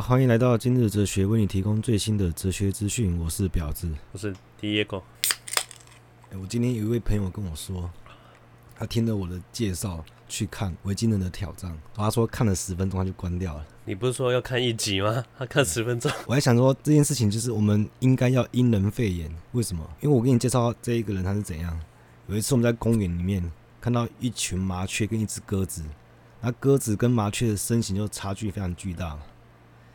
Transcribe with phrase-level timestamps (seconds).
[0.00, 3.18] 好，欢迎来到今日哲学，为你提供最新的哲学资讯。
[3.18, 5.02] 我是婊子，我是 Diego。
[6.30, 7.90] 欸，我今天有一位朋友跟我说，
[8.74, 13.66] 他听了我的介绍去看维京人的挑战，他说看了十分钟他就关掉了。
[13.84, 15.22] 你不是说要看一集吗？
[15.36, 16.10] 他看十分钟。
[16.26, 19.86] 我还想说这件事情就是我们应该要因人废言，为什么？
[20.00, 21.78] 因为我给你介绍这一个人他是怎样。
[22.26, 25.84] 有一次我们在公园里面看到一群麻雀跟一只鸽子。
[26.40, 29.18] 那鸽子跟麻雀的身形就差距非常巨大，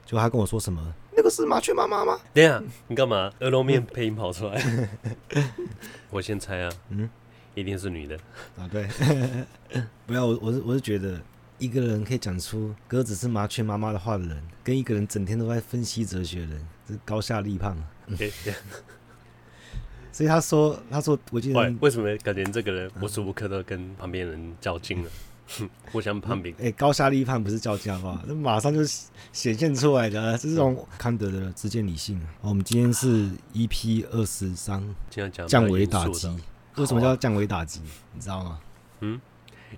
[0.06, 0.94] 就他跟我说什么？
[1.18, 2.20] 那个是麻雀妈妈吗？
[2.34, 3.32] 等下，你干嘛？
[3.40, 4.90] 鹅肉面配音跑出来？
[6.12, 7.10] 我先猜啊，嗯，
[7.56, 8.16] 一定是女的
[8.58, 8.68] 啊。
[8.72, 8.88] 对，
[10.06, 11.20] 不要我，我是我是觉得
[11.58, 17.76] 一个人可以讲出鸽子是麻雀妈妈的话的人，跟一个人整天都在分析哲学的人，是高下立判。
[20.12, 25.10] 所以他说，他说，我记得为什么感觉这个人无时无刻都跟旁边人较劲了？
[25.92, 28.22] 互相攀比，哎、欸，高下立判不是叫价吗？
[28.26, 28.84] 那马上就
[29.32, 32.20] 显现出来的，是这种康德的直见理性。
[32.42, 34.84] 我们今天是 EP 二十三，
[35.48, 36.28] 降维打击。
[36.78, 37.80] 为什么叫降维打击？
[38.14, 38.60] 你知道吗？
[39.02, 39.22] 嗯，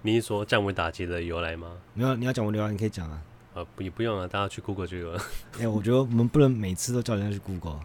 [0.02, 1.68] 你是说降维打击的由来吗？
[1.94, 3.22] 没有，你要讲我由来，你可以讲啊。
[3.54, 5.20] 呃，不，也不用了，大家去 Google 就有了。
[5.56, 7.80] 哎、欸，我觉得我们不能每次都叫人家去 Google。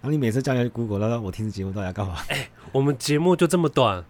[0.00, 2.16] 然后你每次叫人家去 Google，那我听这节目到底要干嘛？
[2.28, 4.04] 哎、欸，我们节目就这么短。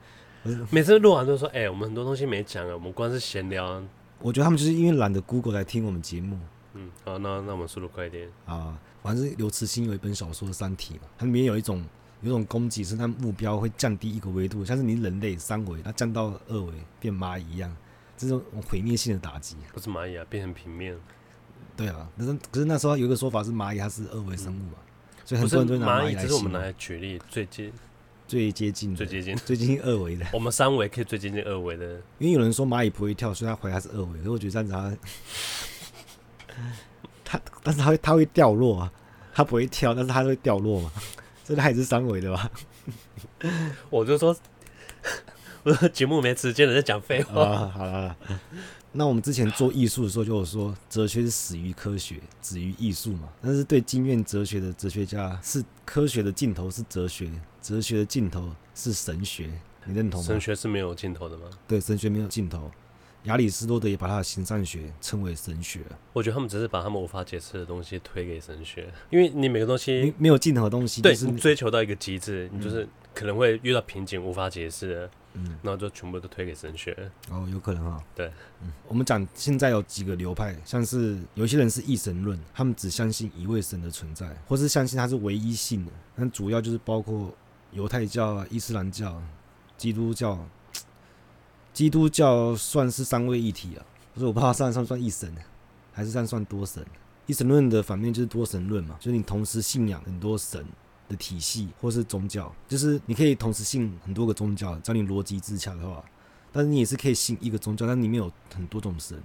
[0.71, 3.83] 每次录完都说：“哎、欸，我们很多东西没讲啊，我们光是闲聊、啊。”
[4.21, 6.39] 我觉得他们就是因为懒得 Google 来听我们节目。
[6.75, 8.79] 嗯，好，那那我们速度快一点啊。
[9.03, 11.85] 反正刘慈欣有一本小说《三体》嘛，它里面有一种
[12.21, 17.77] 有一种攻击是它目标会降低一个维度，像是你人类三维，它降到二维变蚂蚁一样，
[18.17, 19.57] 这种毁灭性的打击。
[19.73, 20.97] 不是蚂蚁啊，变成平面。
[21.77, 26.23] 对啊，可是可是那时候有一个说法是蚂蚁它是二维生物嘛，嗯、所以很多人都拿蚂蚁来。
[26.23, 27.73] 这是我们拿来举例最近。
[28.33, 30.25] 最接近，最接近，最接近二维的。
[30.33, 34.19] 我们三维可以最接近二维的，因为有人说蚂蚁不会跳，所以它回来是二维。
[34.21, 34.99] 可是我觉得这样子
[37.23, 38.93] 它，它，但是它会，它会掉落啊，
[39.35, 40.91] 它不会跳，但是它会掉落嘛，
[41.45, 42.51] 所以它也是三维的吧？
[43.91, 44.35] 我就说，
[45.65, 47.35] 我说节目没时间了，在讲废话。
[47.35, 48.17] 好了好了。
[48.93, 53.29] 那我们之前做艺术的时候，就有说哲学是始于科学，止于艺术嘛。
[53.41, 57.31] 但是对经验哲学的哲学家，是科学的尽头是哲学，
[57.63, 59.51] 哲学的尽头是神学。
[59.85, 60.27] 你认同吗？
[60.27, 61.45] 神学是没有尽头的吗？
[61.67, 62.71] 对，神学没有尽头。
[63.25, 65.81] 亚里士多德也把他的形上学称为神学。
[66.13, 75.11] 我觉得他们只是把他们无法解释的东西推给神学，因为你每个东西没有尽头的东西，对，你追求到一个极致，你就是可能会遇到瓶颈，无法解释的。
[75.35, 78.03] 嗯，然后就全部都推给神学哦，有可能哈。
[78.15, 85.93] 对，嗯，我们讲现在有几个流派，像是有些人是一神论，他们只相信一位神的存在，或是相信他是唯一性的。
[86.17, 87.33] 但主要就是包括
[87.73, 89.21] 犹太教、伊斯兰教、
[89.77, 90.39] 基督教。
[91.73, 93.81] 基督教算是三位一体啊，
[94.15, 95.35] 可是我不知道算算算一神，
[95.91, 96.85] 还是算算多神。
[97.25, 100.63] 一神论的反面就是多神论嘛，就是你同时信仰很多神。
[101.13, 106.03] 的体系或是宗教，就是你可以同时信很多个宗教，只要你逻辑自洽的话，
[106.51, 109.23] 但是你也是可以信一个宗教，但里面有很多种神，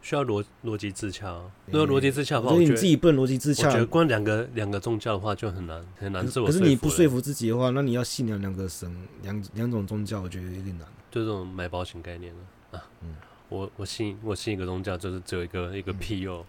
[0.00, 1.38] 需要逻逻辑自洽。
[1.66, 3.66] 如果逻辑自洽的话，所以你自己不能逻辑自洽。
[3.66, 6.46] 我觉得光两个两个宗教的话就很难很难自我。
[6.46, 8.90] 可是你不说服自己的话，那你要信两两个神，
[9.22, 10.86] 两两种宗教，我觉得有点难。
[11.10, 12.84] 就这种买保险概念了啊。
[13.02, 13.14] 嗯，
[13.48, 16.40] 我我信我信一个宗教，就是只有一个一个庇佑。
[16.40, 16.46] 嗯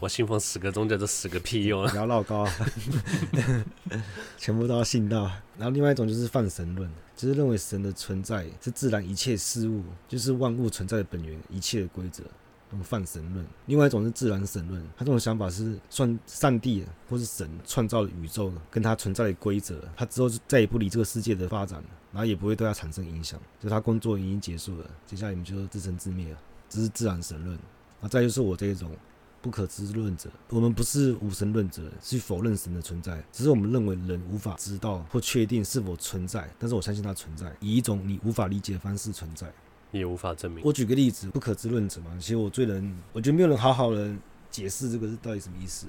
[0.00, 1.90] 我信奉十个宗教，这十个屁用啊！
[1.90, 2.46] 不要闹高，
[4.36, 5.30] 全部都要信到。
[5.56, 12.22] 然后另外一种就是泛神论，就是认为神的存在是自然一切事物，就是万物存在的本源，一切的规则。
[12.70, 13.46] 那种泛神论。
[13.64, 26.38] 另外一种是自然神论，他这种想法是算上帝或是神创造了宇宙，跟他存在的规则，他之后就再也不理这个世界的发展，然后也不会对他产生影响，就他工作已经结束了，接下来你们就自生自灭了。
[26.68, 27.58] 这是自然神论。
[28.02, 28.90] 那再就是我这一种。
[29.48, 39.50] 不可知论者，我们不是无神论者，去否认神的存在，只是我们认为人无法知道或确定是否存在，但是我相信它存在，以一种你无法理解的方式存在，
[39.90, 40.62] 也无法证明。
[40.62, 44.14] 我举个例子，不可知论者嘛，其实我最能，我觉得没有人好好的
[44.50, 45.86] 解释这个是到底什么意思。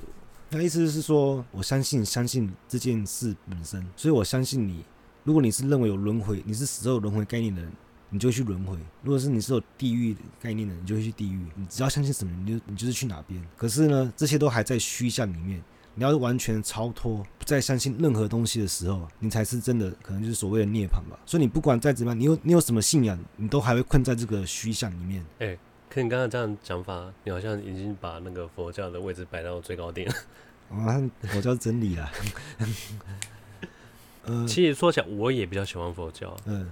[0.51, 4.85] 那意思是说，我相信相信这件事本身，所以我相信你。
[5.25, 7.69] 如果你是认为有轮回，你是死后有轮回概念的人。
[8.09, 8.77] 你就去轮回。
[9.03, 11.39] 如果是你是有地狱概念的，你就会去地狱。
[11.55, 13.41] 你只要相信什么，你就你就是去哪边。
[13.55, 15.63] 可是呢，这些都还在虚像里面。
[15.95, 21.19] 你要完全超脱，不再相信任何东西的时候，你才是真的，可能就是所谓的涅槃吧。
[21.25, 25.21] 所以你不管再怎么样，你有你有什么信仰，你都还会困在这个虚像里面。
[25.39, 25.59] 哎、欸，
[25.89, 30.15] 可你刚刚这样讲法，你好像已经把那个佛教的位置摆到最高点了。
[30.69, 31.01] 啊，
[31.33, 32.09] 佛教真理啊。
[34.23, 36.33] 呃，其实说起来，我也比较喜欢佛教。
[36.45, 36.71] 嗯。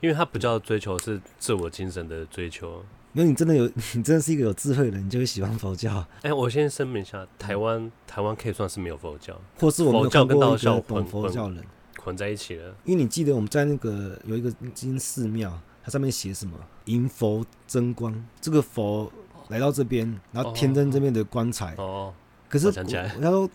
[0.00, 3.64] 因为他比较追求是自我精神的追求，没有，你真的有，
[3.94, 5.96] 你真的是一个有智慧的人，你就会喜欢佛教。
[6.22, 11.62] 哎、欸，我先声明一下，台湾台湾可以算是没有佛教，或是我们佛教跟道教懂佛教人。
[12.04, 12.72] 混在一起了。
[12.84, 16.52] 因为你记得我们在那个有一个金寺庙，它上面写什么
[16.86, 19.10] “迎佛增光”，这个佛
[19.48, 21.74] 来到这边，然后天灯这边的光彩。
[21.78, 22.14] 哦，哦
[22.48, 23.50] 可是想起来，他说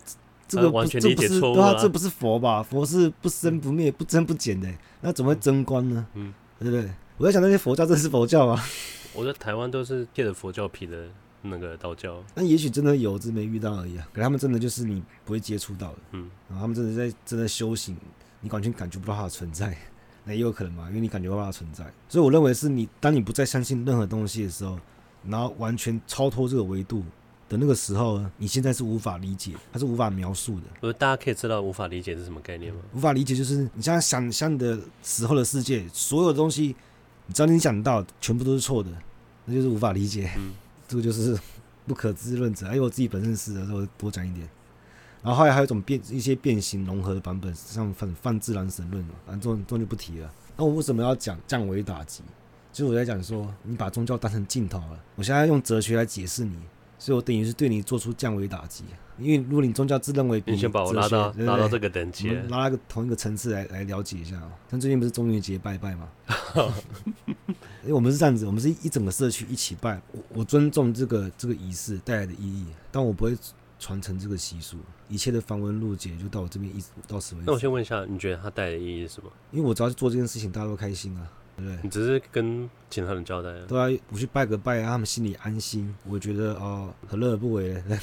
[0.56, 2.62] 这个完全理解错误对啊，这不是佛吧？
[2.62, 4.68] 佛是不生不灭、不增不减的，
[5.00, 6.06] 那怎么会增光呢？
[6.14, 6.90] 嗯，对不对？
[7.16, 8.64] 我在想那些佛教，这是佛教啊？
[9.14, 11.06] 我在台湾都是借着佛教皮的
[11.42, 12.22] 那个道教。
[12.34, 14.08] 那也许真的有，只是没遇到而已啊。
[14.12, 17.96] 可他们真的就是你不会接触到的，嗯，然后他们真的在真的修行。
[18.44, 19.78] 你完全感觉不到它的存在，
[20.24, 20.88] 那也有可能嘛？
[20.88, 24.76] 因为你感觉不到它的存在，所以我认为是你当你不再相信任何东西的时候，
[25.28, 27.04] 然后完全超脱这个维度
[27.52, 30.62] 的那个时候，你现在是无法理解，它是无法描述的。
[30.80, 32.80] 不是大家可以知道无法理解是什么概念吗？
[32.94, 36.74] 无法理解就是你现在想象你的时候的世界，所有的东西，
[37.26, 38.90] 你只要你想到全部都是错的，
[39.44, 40.32] 那就是无法理解。
[40.38, 40.54] 嗯，
[40.88, 41.38] 这个就是
[41.86, 42.66] 不可知论者。
[42.66, 44.48] 哎，我自己本身是的，我多讲一点。
[45.22, 50.32] 然后后来还有一种变一些变形融合的版本，像泛泛自然神论嘛，反正这种这种就不提了。
[50.56, 52.22] 那我为什么要讲降维打击？
[52.72, 54.98] 就是我在讲说，你把宗教当成镜头了。
[55.14, 56.56] 我现在用哲学来解释你，
[57.02, 58.84] 所以我等于是对你做出降维打击。
[59.18, 64.40] 因为如果你宗教自认为比你，先把我拉到拉到这个等级，拉个同一个层次来来了解一下。
[64.70, 66.08] 像最近不是中元节拜拜吗？
[67.82, 70.00] 因为我们是这样子，我们是一整个社区一起拜。
[70.12, 73.36] 我我尊重这个这个仪式带来的意义，但我不会。
[73.84, 74.76] 传承这个习俗，
[75.08, 77.46] 一切的繁文缛节就到我这边一直到此为止。
[77.48, 79.28] 那我先问一下，你觉得它带来的意义是什么？
[79.50, 81.26] 因为我只要去做这件事情，大家都开心啊，
[81.62, 81.78] 对不对？
[81.82, 83.64] 你只是跟其他人交代啊。
[83.68, 85.94] 对啊，我去拜个拜，让他们心里安心。
[86.08, 87.98] 我觉得哦，何乐而不为呢？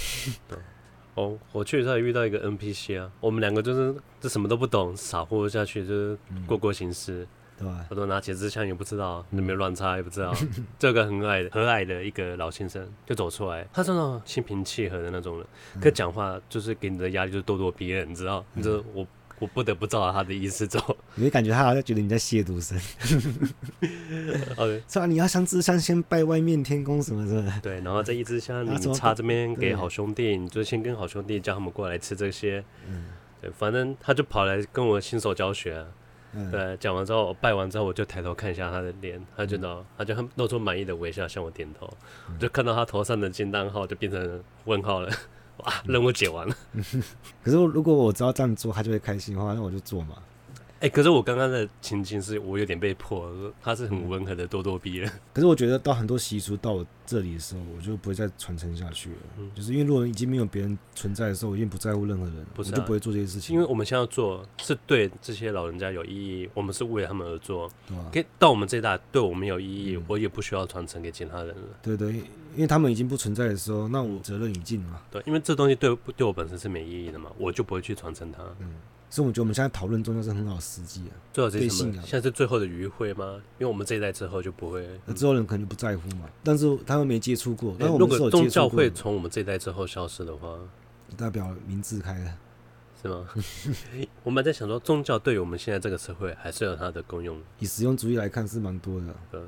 [0.47, 0.57] 对。
[1.15, 6.17] 哦，我去的时候也遇到一个 NPC 啊，我们两个就是这什么都不懂，傻乎下去就是
[6.47, 7.23] 过过形式。
[7.23, 7.27] 嗯
[7.59, 7.85] 对吧？
[7.89, 10.33] 我都拿起支枪也不知道，有没有乱插也不知道。
[10.79, 15.45] 这个很矮的、和蔼的一个老先生就走出来，他是那种心平气和的那种人，
[15.81, 18.45] 可讲话就是给你的压力就是咄咄逼人，你知道？
[18.53, 19.05] 你说我
[19.39, 20.95] 我不得不照着他的意思走。
[21.15, 22.77] 你会感觉他好像觉得你在亵渎神。
[24.57, 25.05] OK，是吧？
[25.05, 27.51] 你要上支香先拜外面天公什么的。
[27.61, 32.63] 对，然后这一支香你插这边给好兄弟，你就先跟好兄弟叫他们过来吃这些。
[32.87, 33.05] 嗯，
[33.41, 35.85] 对，反正他就跑来跟我新手教学啊。
[36.31, 41.91] 嗯、对，讲完之后，拜完之后，我就抬头看一下他的脸，他就知他就很露出满意的微笑，向我点头。
[42.29, 45.09] 嗯、就看到他头上的金蛋号就变成问号了，
[45.85, 46.55] 任务解完了。
[47.43, 50.15] 可是如果我知道这样做，他就会开心的话，那我就做嘛。
[50.79, 53.29] 哎、欸，可是我刚刚的情境是我有点被迫，
[53.61, 55.11] 他是很温和的咄咄逼人。
[55.33, 59.17] 可是我觉得到很多习俗到我这里的时候，我就不会再传承下去了。
[59.39, 63.53] 嗯、就是因为如果已经没有别人存在的时候，我已经不在乎任何人，不是啊、我就不会做这些事情。
[63.53, 67.69] 因为我们现在要做是对这些老人家有意义，我们是为他们而做。
[68.13, 71.63] 对、啊，到我们这一代对我们有意义，嗯、我也不需要传承给其他人了。
[71.81, 72.19] 对，对对，
[72.55, 75.01] 因为他们已经不存在的时候，那我责任已尽嘛。
[75.11, 78.41] 对，因为这东西对对我本身是没意义的嘛，我就不会去传承它。
[78.59, 78.75] 嗯。
[79.09, 81.13] 所以我觉得我们现在讨论宗教是很好时机啊。
[81.33, 81.93] 最好是什么？
[82.03, 83.41] 现在是最后的余晖吗？
[83.57, 86.29] 因为我们这一代之后就不会，那之后人可能就不在乎嘛。
[86.43, 87.75] 但是他们没接触过。
[87.79, 90.57] 那如果宗教会从我们这一代之后消失的话，
[91.17, 92.37] 代表明智开了，
[93.01, 93.27] 是吗？
[94.23, 97.41] 我们在想说，宗教对于我们现在这个社会还是有它的功用。
[97.57, 99.07] 以实用主义来看是蛮多的。
[99.31, 99.41] 对，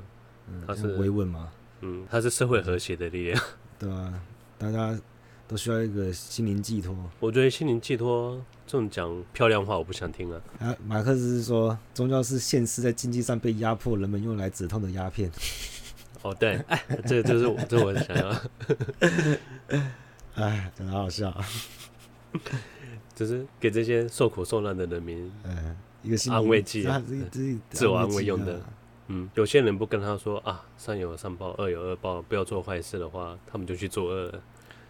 [0.66, 1.52] 它是维稳嘛。
[1.82, 3.42] 嗯，它是社会和谐的力量。
[3.78, 4.20] 对啊，
[4.58, 4.98] 大家。
[5.48, 6.96] 都需要一个心灵寄托。
[7.20, 10.40] 我觉得心灵寄托这种讲漂亮话，我不想听啊。
[10.60, 15.30] 啊，马克思是说，宗教是现实在经济上被压迫人们用来止痛的鸦片。
[16.22, 18.42] 哦，对，哎，这个就是我，这我想要。
[20.34, 21.36] 哎，真的好笑。
[23.14, 26.88] 就是给这些受苦受难的人民，嗯，一个安慰剂，
[27.68, 28.54] 自我安慰用的。
[28.54, 28.60] 啊、
[29.08, 34.32] 嗯，有些人不跟他说啊，善有善报，恶有恶报，不要做坏事的话，他们就去做恶。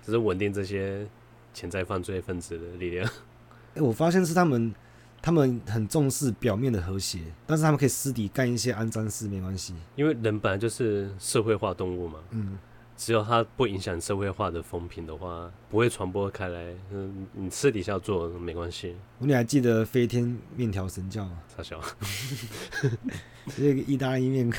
[0.02, 1.06] 只是稳定这些
[1.54, 3.08] 潜在犯罪分子的力量。
[3.74, 4.74] 哎，我发现是他们，
[5.22, 9.74] 他们很重视表面的和谐，但是他们可以私底干一些肮脏事，没关系。
[9.96, 12.18] 因为人本来就是社会化动物嘛。
[12.30, 12.58] 嗯。
[12.96, 16.74] 只要它不影响社会化的风评的话，不会传播开来。
[16.92, 18.94] 嗯，你私底下做没关系。
[19.18, 21.38] 你还记得飞天面条神教吗？
[21.56, 21.80] 傻笑。
[23.56, 24.52] 这个意大利面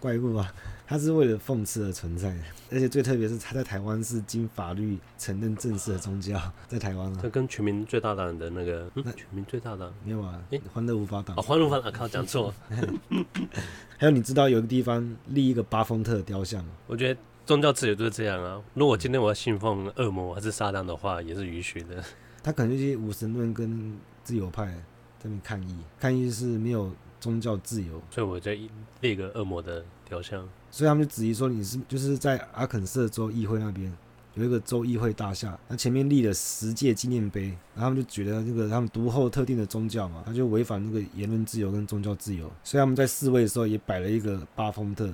[0.00, 0.54] 怪物啊，
[0.86, 2.40] 它是为了讽刺而存在的。
[2.70, 7.18] 而且最特别是，它在台湾是经法律承认正式的宗教，在台湾啊。
[7.20, 10.42] 它跟全民最大党的那个，嗯、那全民最大党没有啊？
[10.48, 11.36] 诶，欢乐无法党。
[11.36, 12.54] 哦，欢乐无法党，靠，讲错。
[13.98, 16.70] 还有，你知道有个地方立一个巴丰特雕像吗？
[16.86, 17.20] 我觉得。
[17.44, 18.62] 宗教自由就是这样啊！
[18.74, 22.02] 如果今天我要信奉恶魔还是撒旦的话，也是允许的。
[22.42, 28.56] 他可能就是无神论跟自由派在那边抗议，抗议是没有宗教自由，所以我在
[29.00, 30.48] 立个恶魔的雕像。
[30.70, 33.92] 所以他们就质疑说你是就是在阿肯色州议会那边
[34.34, 45.12] 有一个州议会大厦，那前面立了十届纪念碑，然后他们就觉得这个他们独后特定的宗教嘛，他就违反那个言论自由跟宗教自由，所以他们在示威的时候也摆了一个巴丰特，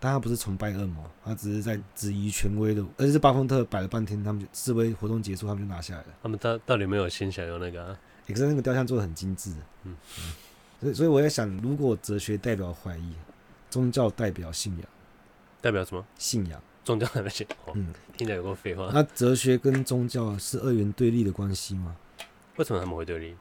[0.00, 6.06] 但他不是崇拜恶魔，他只是在质疑权威的，而且是巴丰特摆了半天，他们就示威活动结束，他们就拿下来了。
[6.22, 7.98] 他们到到底有没有心想要那个、啊？
[8.26, 9.50] 可是那个雕像做的很精致，
[9.84, 10.32] 嗯，嗯，
[10.80, 13.12] 所以所以我在想，如果哲学代表怀疑，
[13.70, 14.86] 宗教代表信仰，
[15.60, 16.04] 代表什么？
[16.18, 16.60] 信仰。
[16.84, 17.58] 宗教代表信仰。
[17.74, 18.90] 嗯，听起来有够废话。
[18.94, 21.96] 那哲学跟宗教是二元对立的关系吗？
[22.56, 23.34] 为什么他们会对立？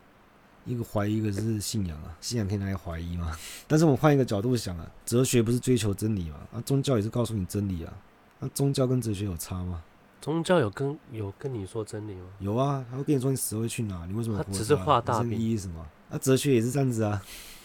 [0.67, 2.15] 一个怀疑，一个是信仰啊。
[2.21, 3.36] 信仰可以拿来怀疑吗？
[3.67, 6.38] 但是我们换一个角度想啊，哲学不是追求真理嘛？
[6.53, 7.93] 啊，宗教也是告诉你真理啊。
[8.39, 9.81] 那宗教跟哲学有差吗？
[10.19, 12.27] 宗教有跟有跟你说真理吗？
[12.39, 14.43] 有啊，他会跟你说你死后会去哪，你为什么？
[14.43, 15.86] 他只是画大饼，意义什么？
[16.09, 17.21] 那哲学也是这样子啊。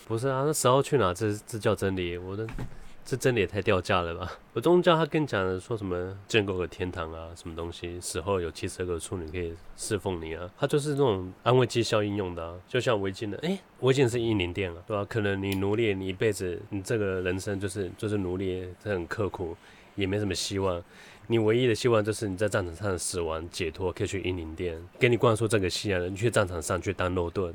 [0.06, 1.12] 不是啊，那死后去哪？
[1.14, 2.16] 这这叫真理？
[2.16, 2.46] 我的。
[3.04, 4.32] 这真的也太掉价了吧！
[4.52, 15.04] 我宗教他跟你讲的说什么建构个天堂啊，什么东西死后有七十二个处女可以侍奉你啊，他就是那种安慰剂效应用的啊，就像维京的，哎，维京是英灵殿啊，对吧？
[15.04, 19.56] 可能你奴隶，你一辈子，你这个人生就是就是奴隶，这很刻苦，
[19.96, 20.80] 也没什么希望，
[21.26, 27.52] 你唯一的希望就是你在战场上死亡解脱，可以去英灵殿，给你灌输这个信仰，你去战场上去当肉盾，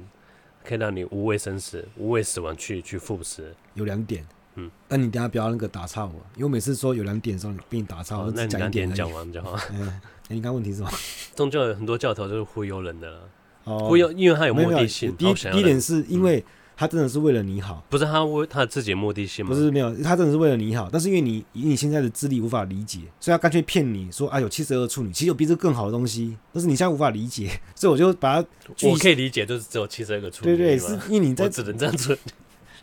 [0.66, 3.56] 可以让你无畏生死，无畏死亡去去赴死。
[3.74, 4.28] 有两点。
[4.58, 9.58] 嗯，那你等下不要那个打岔我，因为我每次说有两点的时候，你被你打岔，我只讲一点讲完就好。
[9.72, 9.88] 嗯，
[10.28, 10.92] 哎，你刚问题是什么？
[11.36, 13.20] 宗教有很多教头就是忽悠人的了，
[13.64, 15.16] 忽悠，因为他有目的性。
[15.16, 16.44] 第一第一点是因为
[16.76, 19.50] 他真的是为了你好，不是他为他自己的目的性吗？
[19.52, 28.48] 不是没有，他真的是为了你好，但是因为你以你现在的智力无法理解，所以他干脆骗你说啊有七十二处女，其实有比这更好的东西，但是你现在无法理解，所以我就把它。
[28.88, 30.58] 我可以理解，就是只有七十二个处女。
[30.58, 32.18] 对对，是因为你在只能这样子。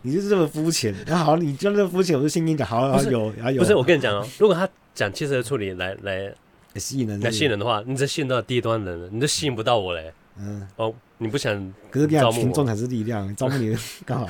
[0.06, 6.30] 你就是这么肤浅，那 好，你就这么肤浅，我就先跟你讲，好，好有，不是我跟你讲哦，如果他讲汽车的处理来来
[6.76, 10.12] 吸引人，来吸引人的话，你这吸引到低端人了，你都吸引不到我嘞。
[10.38, 11.54] 嗯，哦，你不想，
[11.90, 14.28] 可是你讲，群众才是力量，招募你干嘛？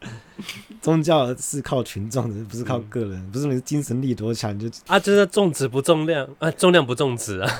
[0.80, 7.50] 宗教是靠群众的，不是靠个人，不是你精神力多强就啊，就是重质不重量啊，重量不重质啊，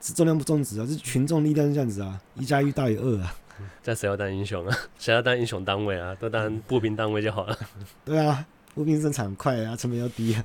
[0.00, 3.34] 是重量不重质啊，是群众力量是这样子啊，一加一大于二啊。
[3.82, 4.76] 这谁要当英雄啊？
[4.98, 6.14] 谁要当英雄单位啊？
[6.16, 7.58] 都当步兵单位就好了。
[8.04, 10.44] 对啊，步兵生产快啊，成本又低啊。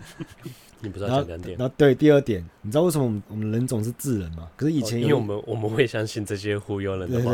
[0.82, 1.58] 你不知道这两点。
[1.58, 4.48] 然后对第二点，你知道为什么我们我们人总是智人吗？
[4.56, 7.32] 可是以前、哦、因为我们我们会相信这些忽悠人的话。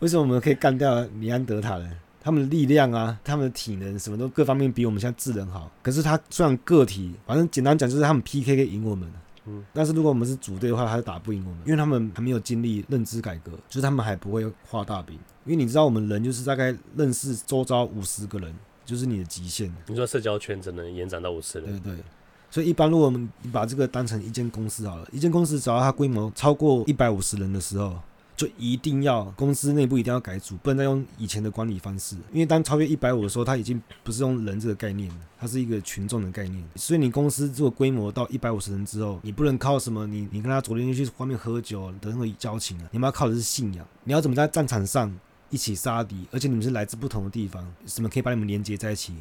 [0.00, 1.90] 为什么我们可以干掉尼安德塔人？
[2.22, 5.70] 他们的力量啊，他们的体能什么都各方面比我们现在智人好。
[5.82, 9.10] 可是他虽然个体，反正简单讲就是他们 PK 可以赢我们。
[9.46, 15.18] 嗯，但是如果我们是组队的话，他是打不赢我们，因为他们还没有经历认知改革，就是他们还不会画大饼。
[15.44, 18.54] 因为你知道，我们人就是大概认识周遭五十个人，
[18.84, 19.74] 就是你的极限。
[19.86, 21.80] 你说社交圈只能延展到五十人？
[21.80, 22.04] 对对。
[22.50, 27.96] 所以一般如果我们把这个当成一间公司好了，一间公司只要它规模超过一百五十人的时候。
[28.40, 32.16] 就一定要公司内部一定要改组，不能再用以前的管理方式。
[32.32, 36.64] 因为当超越一百五的时候，它已经不是用人这个概念了，它是一个群众的概念。
[36.74, 43.86] 所以你公司这个规模到一百五十人之后，你不能靠什么你你跟他昨天去外面喝酒的那个交情啊，你们要靠的是信仰。
[44.04, 45.14] 你要怎么在战场上
[45.50, 49.12] 一起杀敌，而且你们是来自不同的地方，什么可以把你们连接在一起？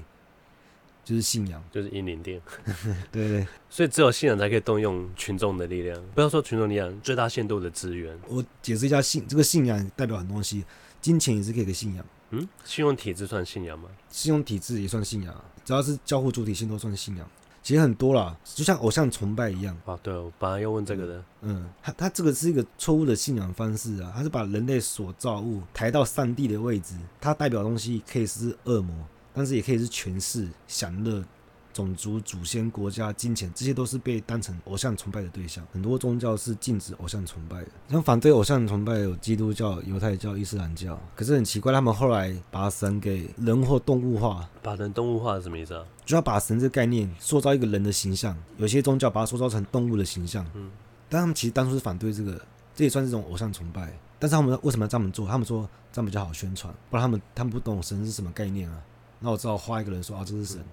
[1.09, 2.39] 就是信仰，就是英灵殿，
[3.11, 5.99] 对，对对，所以只有信仰才可以动用群众的力量。
[6.13, 8.15] 不要说群众力量，最大限度的资源。
[8.27, 10.63] 我解释一下信，这个信仰代表很多东西，
[11.01, 12.05] 金钱也是可以给信仰。
[12.29, 13.89] 嗯，信用体制算信仰吗？
[14.11, 17.27] 信用体制也算信仰，只要是交互主体性都算信仰。
[17.63, 19.75] 其实很多啦，就像偶像崇拜一样。
[19.85, 21.23] 啊，对，我本来要问这个的。
[21.41, 28.95] 嗯，他他这个是一个错误的信仰方式啊，他是把人类所造物抬到上帝的位置，它代表的东西可以是恶魔。
[29.39, 31.23] 但是也可以是权势、享乐、
[31.71, 35.65] 种族、祖先、国家、金钱，这些都是被当成偶像崇拜的对象。
[35.71, 40.99] 很多宗教是禁止偶像崇拜的，像反对偶像崇拜有基督教、犹太教、伊斯兰教。
[41.15, 44.45] 可是很奇怪，他们后来把神给人或动物化。
[44.61, 45.85] 把人动物化是什么意思啊？
[46.05, 48.35] 就要把神这个概念塑造一个人的形象。
[48.57, 50.45] 有些宗教把它塑造成动物的形象。
[50.53, 50.69] 嗯，
[51.07, 52.41] 但他们其实当初是反对这个，
[52.75, 53.97] 这也算是一种偶像崇拜。
[54.21, 55.25] 但是他们为什么要这么做？
[55.25, 58.83] 他们说这样比较好宣传，不然他们他们不懂神是什么概念啊。
[59.19, 60.63] 那我只好画一个人说啊，这是神。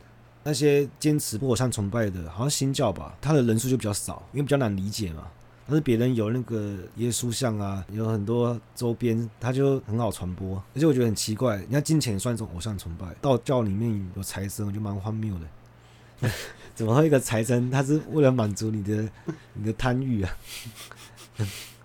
[0.45, 5.27] 那些坚持不偶像崇拜的，好像新教吧，他的人数就比较少，因为比较难理解嘛。
[5.67, 10.63] 但是别人有那个耶稣像啊，有很多周边，他就很好传播。
[10.75, 16.31] 而且我觉得很奇怪，你看金钱也算一种偶像崇拜，道教里面有财神，我觉得蛮荒谬的。
[16.77, 19.09] 怎么会一个财神，他是为了满足你的
[19.55, 20.31] 你的贪欲啊？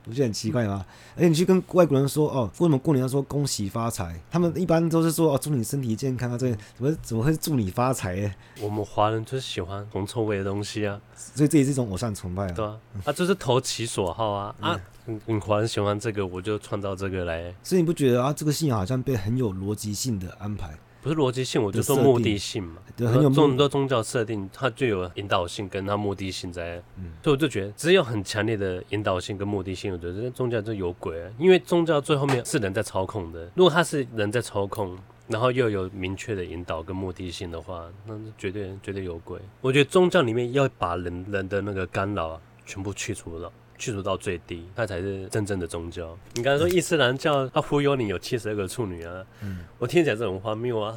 [0.04, 0.86] 不觉得很奇怪吗？
[1.16, 4.20] 而且你去跟外国人说哦，为什么过年要说恭喜发财？
[4.30, 8.34] 他们一般都是说哦，祝你身体健康啊，这怎么怎么会祝你发财呢？
[8.62, 12.52] 我们华人就是喜欢铜臭味的东西啊，所以这也是一种偶像崇拜啊。
[12.52, 14.80] 对啊，啊，就是投其所好啊啊，
[15.26, 17.54] 你华人喜欢这个，我就创造这个来。
[17.64, 20.74] 所以你不觉得啊，这个信仰好像被很有逻辑性的安排？
[21.02, 22.76] 不是逻辑性，我就说目的性嘛。
[22.96, 26.82] 对，很有很多宗教设定，它就有引导性跟它目的性在。
[26.98, 31.20] 嗯，所以我就觉得，只有很强烈的引导性跟目的性，我觉得这宗教就有鬼。
[31.40, 34.96] 因为宗教最后面是人在操控的，如果他是人在操控，
[35.28, 39.40] 然后又有明确的引导跟目的性的话，那绝对绝对有鬼。
[39.62, 43.52] 我觉得宗教里面要把人人的那个干扰啊，全部去除了。
[43.82, 46.16] 去除到最低，它才是真正的宗教。
[46.36, 49.26] 你刚才说伊斯兰教，他忽悠你有七十二个处女啊？
[49.42, 50.96] 嗯，我听起来这种荒谬啊！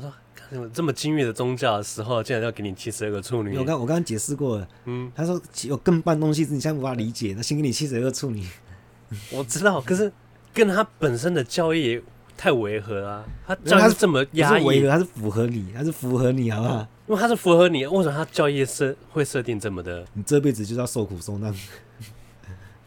[0.53, 3.57] 说这么精锐的宗教的时候，竟然要给你七十二个处女？
[3.57, 8.47] 我刚我刚刚解释过了，嗯，他说有更半东西是你现在无法理解，那先给你七十二个处女。
[9.33, 10.13] 我知道，可是
[10.53, 12.01] 跟他本身的教义
[12.37, 13.25] 太违和了。
[13.47, 16.87] 他教义这么压抑，违和，他是符合你，他是符合你，好不好？
[17.07, 20.07] 因为他是符合你，为什么他教义设会设定这么的？
[20.13, 21.53] 你这辈子就是要受苦受难。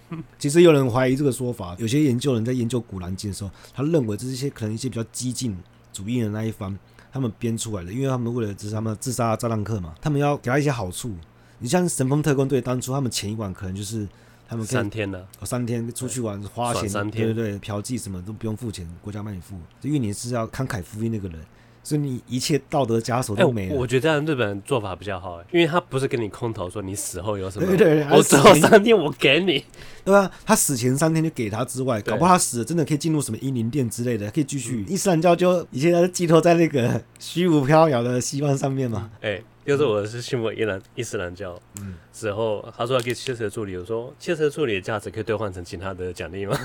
[0.40, 5.58] 其实有人怀疑这个说法，有些研究人在研究《古兰经》的时候，他认为这是一些可能一些比较激进
[5.92, 6.78] 主义的那一方
[7.12, 11.12] 他们编出来的，因为他们为了这是他们自杀炸弹客嘛，他们要给他一些好处。
[11.60, 14.08] 你像神风特工队当初他们前一晚可能就是
[14.48, 21.40] 他们三天的，哦，三天出去玩花钱，三天对对对，嫖妓什么都不用付钱，国家帮你付，因为你是要慷慨赴义那个人。
[21.88, 23.74] 所以你一切道德枷锁都没了。
[23.74, 29.63] 欸，我觉得这样日本人做法比较好，因为他不是跟你空投说你死后有什么，对对对，我死后三天我给你，
[30.03, 30.29] 对吧？
[30.46, 34.84] 他死前三天就给他之外，搞不好他死了真的可以进入什么英灵殿之类的，可以继续。
[34.89, 39.10] 伊斯兰教就一切寄托在那个虚无缥缈的希望上面嘛。
[39.22, 46.60] 哎、欸，就是我是信奉伊兰伊斯兰教，嗯，之后他说要给汽车助理，我说汽车助理的价值可以兑换成其他的奖励吗？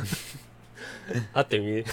[1.33, 1.85] 他等于。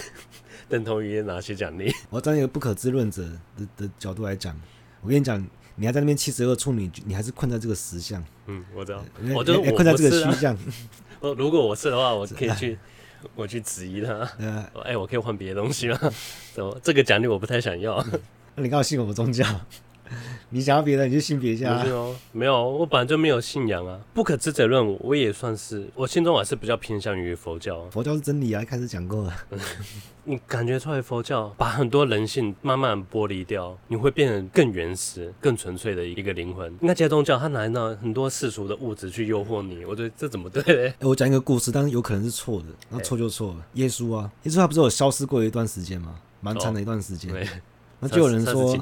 [0.70, 1.92] 等同于拿些奖励？
[2.08, 3.24] 我站在一个不可知论者
[3.56, 4.58] 的的角度来讲，
[5.02, 8.24] 我跟你讲，你还在那边七十二处女，你还是困在这个实相。
[8.46, 10.56] 嗯，我知道，我就困在这个虚像。
[11.20, 12.78] 我如果我是的话，我可以去，
[13.34, 14.20] 我去质疑他。
[14.84, 15.98] 哎，我可以换别的东西吗？
[16.54, 18.02] 怎么这个奖励我不太想要？
[18.54, 19.44] 那你告诉信我们宗教。
[20.50, 21.82] 你想要别的，你就信别家。
[21.84, 24.00] 哦，没有，我本来就没有信仰啊。
[24.12, 27.88] 不可知者论，我也算是，我心中还是比较偏向于佛教。
[27.90, 29.34] 佛教是真理啊，一开始讲过了。
[30.24, 36.72] 你感觉出来，佛教把很多人性慢慢剥离掉，你会变成更原始、更纯粹的一个灵魂。
[36.80, 40.88] 应该其他宗教，它拿到很多世俗的物质去诱惑你，我觉得这怎么对嘞？
[40.88, 43.54] 欸， 我讲一个故事，但是有可能是错的，那错就错了。
[43.74, 46.14] 欸、耶稣啊，耶稣他不是有消失过一段时间吗？
[46.40, 47.32] 蛮长的一段时间。
[47.98, 48.76] 那就有人说。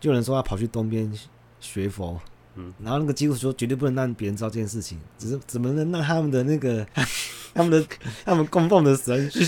[0.00, 1.12] 就有人说他跑去东边
[1.60, 2.18] 学佛，
[2.56, 6.84] 嗯，然后那个基督徒说绝对不能让别人知道这件事情，只是怎么能让他们的那个
[7.54, 7.86] 他们的
[8.24, 9.44] 他们供奉的神去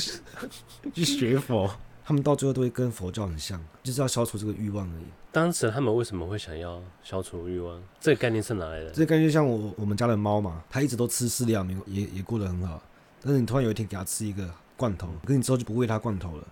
[0.93, 1.69] 去学佛，
[2.05, 5.05] 他们到最后都会跟佛教很像，就是要消除这个欲望而已。
[5.33, 7.83] 当时他们为什么会想要消除欲望？
[7.99, 8.91] 这个概念是哪来的？
[8.91, 12.83] 这个概念像我我们家的猫嘛，它一直都吃饲料，没也也过得很好，
[13.23, 16.47] 但是你突然有一天给它吃一个罐头，可是你之后就不喂它罐头了。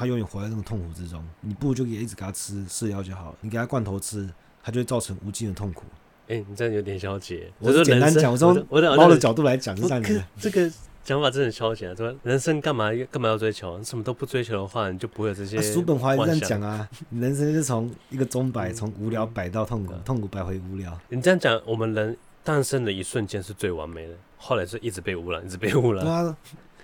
[0.00, 3.36] 他永远活在那种痛苦之中，你不如就一直给他吃饲料就好了。
[3.42, 4.26] 你给他罐头吃，
[4.62, 5.84] 他就会造成无尽的痛苦。
[6.22, 7.44] 哎、欸，你这样有点消极。
[7.58, 10.24] 我是简单讲，我从猫的角度来讲是这样子。
[10.38, 10.72] 这个
[11.04, 11.94] 讲法真的很消极啊！
[11.94, 13.78] 说人生干嘛干嘛要追求？
[13.84, 15.60] 什么都不追求的话，你就不会有这些。
[15.60, 20.98] 叔、啊、本华也这样讲啊，人生是从一个钟摆，从无聊摆到痛苦，痛苦摆回无聊。
[21.10, 26.06] 你这样讲，我们人诞生的一瞬间是最完美的，后来是一直被污染，一直被污染。
[26.06, 26.34] 啊，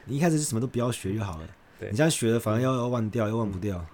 [0.04, 1.48] 你一开始就什么都不要学就好了。
[1.78, 3.84] 对你这样学的，反而要要忘掉，又忘不掉。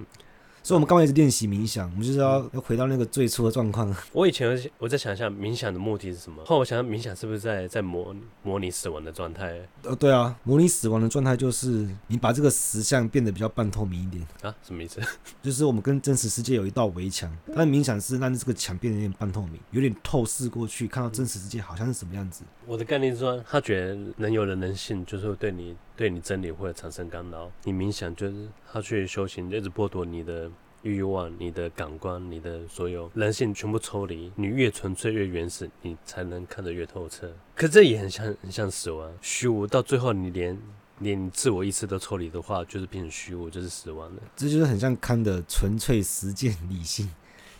[0.64, 3.92] 所以，我们刚开始练习冥想，我们就是要要回到那个最初的状况。
[4.12, 6.40] 我以前我在想一下冥想的目的是什么？
[6.44, 8.14] 后来我想想，冥想是不是在在模
[8.44, 9.60] 模拟死亡的状态？
[9.82, 14.54] 呃，对啊，模拟死亡的状态就是你把这个实像变得比较半透明一点啊？
[14.64, 15.00] 什么意思？
[15.42, 22.44] 就是我们跟真实世界有一道围墙，但冥想是让这个墙变得有点半透明，有点透视过去，看到真实世界好像是什么样子。
[22.66, 30.50] 我的概念是说，他觉得能有人能信就是会对你对你真理会产生干扰，你冥想就是他去修行，一直剥夺你的。
[30.84, 34.32] 欲望，你的感官，你的所有人性全部抽离。
[34.34, 37.32] 你越纯粹越原始，你才能看得越透彻。
[37.54, 39.64] 可这也很像，很像死亡，虚无。
[39.64, 40.58] 到最后，你连
[40.98, 44.22] 连自我意识都抽离的话，就是变成虚无，就是死亡了。
[44.34, 47.08] 这就是很像康的纯粹实践理性。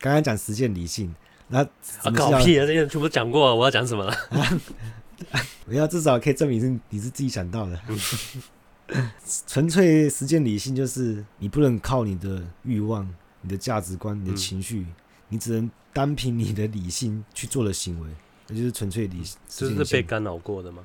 [0.01, 1.15] 刚刚讲实践理性，
[1.47, 2.67] 那啊搞屁啊！
[2.67, 4.13] 这些全部讲过，我要讲什么了？
[5.67, 7.81] 我要至少可以证明是你是自己想到的。
[9.47, 13.09] 纯粹实践理性就是你不能靠你的欲望、
[13.41, 14.95] 你的价值观、你的情绪，嗯、
[15.29, 18.09] 你只能单凭你的理性去做的行为，
[18.49, 19.39] 那就是纯粹理性。
[19.49, 20.83] 这是被干扰过的吗？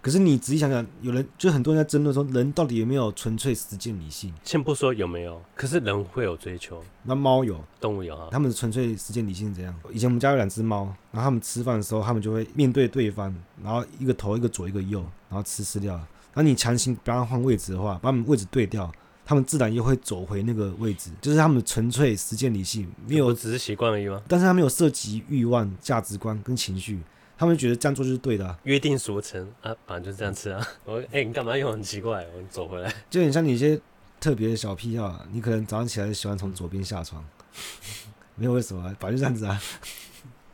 [0.00, 4.32] 可是你仔细想想，有人就很多人在争论说，人到底有没有纯粹实践理性？
[4.44, 6.82] 先不说有没有，可是人会有追求。
[7.02, 8.28] 那猫有，动物有啊。
[8.30, 9.74] 他们纯粹实践理性是怎样？
[9.92, 15.94] 以前我们家有两只猫，然后他们吃饭的时候，他们就会面对对方，然后一个头一个左一个右，然后吃饲料。
[15.94, 18.90] 然后你强行不让它换位置的话，把它们位置对调，
[19.26, 21.10] 它们自然又会走回那个位置。
[21.20, 24.22] 就是他们纯粹实践理性，没有只是习惯而已吗？
[24.28, 27.00] 但是他没有涉及欲望、价值观跟情绪。
[27.38, 30.60] 他们觉得这样做就是对的，啊，约定俗成啊，反正就是这样吃啊。
[30.84, 32.26] 我哎、欸，你干嘛又很奇怪？
[32.36, 33.80] 我走回来，就很像你一些
[34.18, 37.24] 特别的小癖好，你可能早上起来喜欢从左边下床，
[38.34, 39.62] 没有为什么，反正就这样子啊。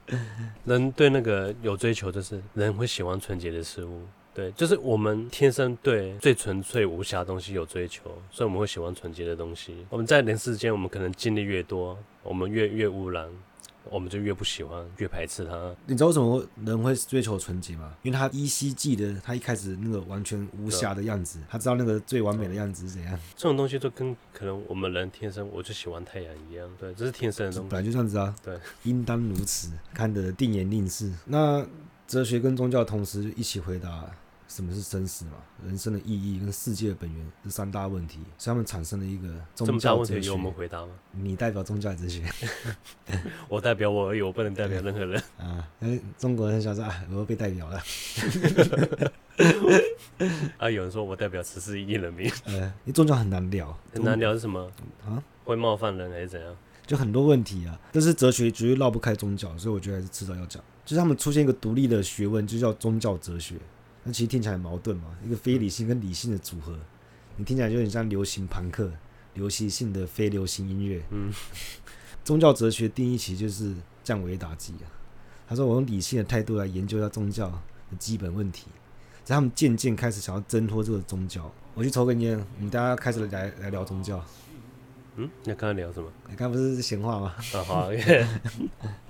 [0.67, 4.03] 人对那个有追求，就是人会喜欢纯洁的事物，
[4.35, 9.87] 对，就是我们天生对最纯粹无瑕的东西有追求，所以我们会喜欢纯洁的东西。
[9.89, 13.27] 我们在人世间，我们可能经历越多，我们越越污染。
[13.91, 15.75] 我们就越不喜欢，越排斥他。
[15.87, 17.95] 你知道为什么人会追求纯洁吗？
[18.03, 23.19] 因为他依稀记得他一开始那个完全无瑕的样子，他知道那个最完美的样子是怎样。
[23.37, 28.35] 这种东西就跟可能我们人天生我就喜欢太阳一样，对，这是天生的东西，本来就这样子啊。
[28.43, 29.71] 对，应当如此。
[29.93, 31.13] 看得定言令式。
[31.27, 31.65] 那
[32.07, 34.11] 哲学跟宗教同时一起回答。
[34.55, 35.33] 什么是生死嘛？
[35.67, 40.29] 人生的意义跟世界的本源这三大问题，所以他们产生了一个宗教哲学。
[40.29, 40.93] 由我们回答吗？
[41.11, 42.23] 你代表宗教哲学，
[43.51, 45.69] 我代表我而已，我不能代表任何人啊！
[45.81, 47.83] 哎，中国人想说啊，我又被代表了。
[50.59, 52.31] 啊，有人说我代表十四亿人民。
[52.45, 54.71] 呃，你宗教很难聊，很难聊是什么
[55.05, 55.21] 啊？
[55.43, 56.55] 会冒犯人还是怎样？
[56.87, 57.77] 就很多问题啊。
[57.91, 60.63] 但是哲学绝对绕不开宗教，所以我觉得还是迟早要讲。
[60.85, 63.57] 就是他们出现一个独立的学问，就叫宗教哲学。
[64.05, 66.79] 那其实听起来很矛盾嘛，一个非理性跟理性的组合，
[67.37, 68.93] 你听起来就很像流行朋克、
[69.33, 71.03] 流行性的非流行音乐。
[71.11, 71.33] 嗯，
[72.23, 74.87] 宗教哲学定义其实就是降维打击啊。
[75.49, 77.49] 他说：“我用理性的态度来研究一下宗教
[77.91, 78.67] 的基本问题，
[79.27, 84.25] 让他们渐渐开始想要挣脱这个宗教。”我去抽根烟，我们大家开始来来聊宗教。
[85.17, 86.11] 嗯，那刚刚聊什么？
[86.31, 87.35] 你刚刚不是闲话吗？
[87.55, 87.91] 啊好。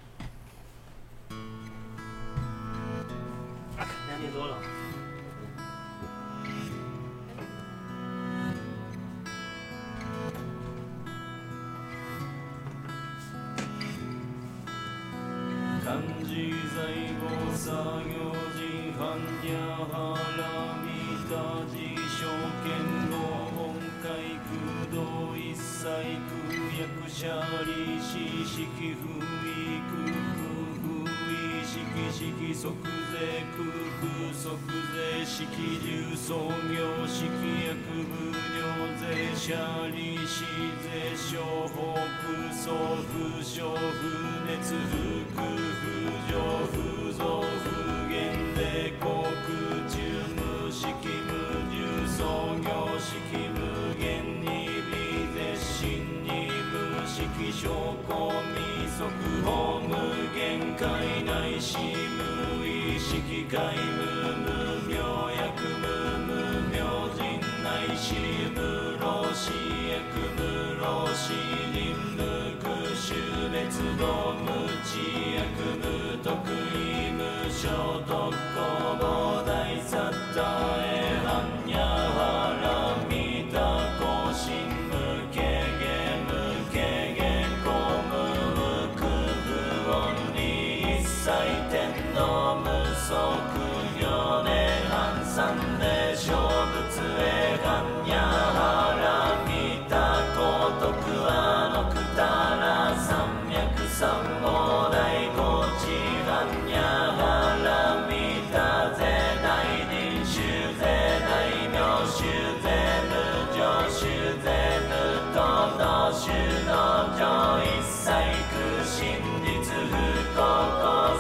[60.77, 60.87] 界
[61.25, 64.03] 内視無意識界無
[64.43, 64.49] 無
[64.89, 64.99] 病
[65.31, 65.39] 薬
[65.79, 65.87] 無
[66.27, 66.29] 無
[66.73, 66.75] 病
[67.17, 67.23] 人
[67.63, 68.15] 内視
[68.57, 68.59] 無
[69.01, 70.03] 老死薬
[70.37, 70.41] 無
[70.83, 71.33] 老死
[71.73, 72.19] 人無
[72.59, 73.15] 苦種
[73.53, 74.03] 別動
[74.43, 74.47] 無
[74.83, 74.91] 知
[75.37, 75.39] 薬
[75.79, 75.85] 無
[76.25, 76.27] 特
[76.75, 77.63] 異無所
[78.05, 78.11] 得
[78.55, 78.57] 工
[78.99, 79.03] 房
[79.47, 79.49] 大
[79.87, 80.74] 殺到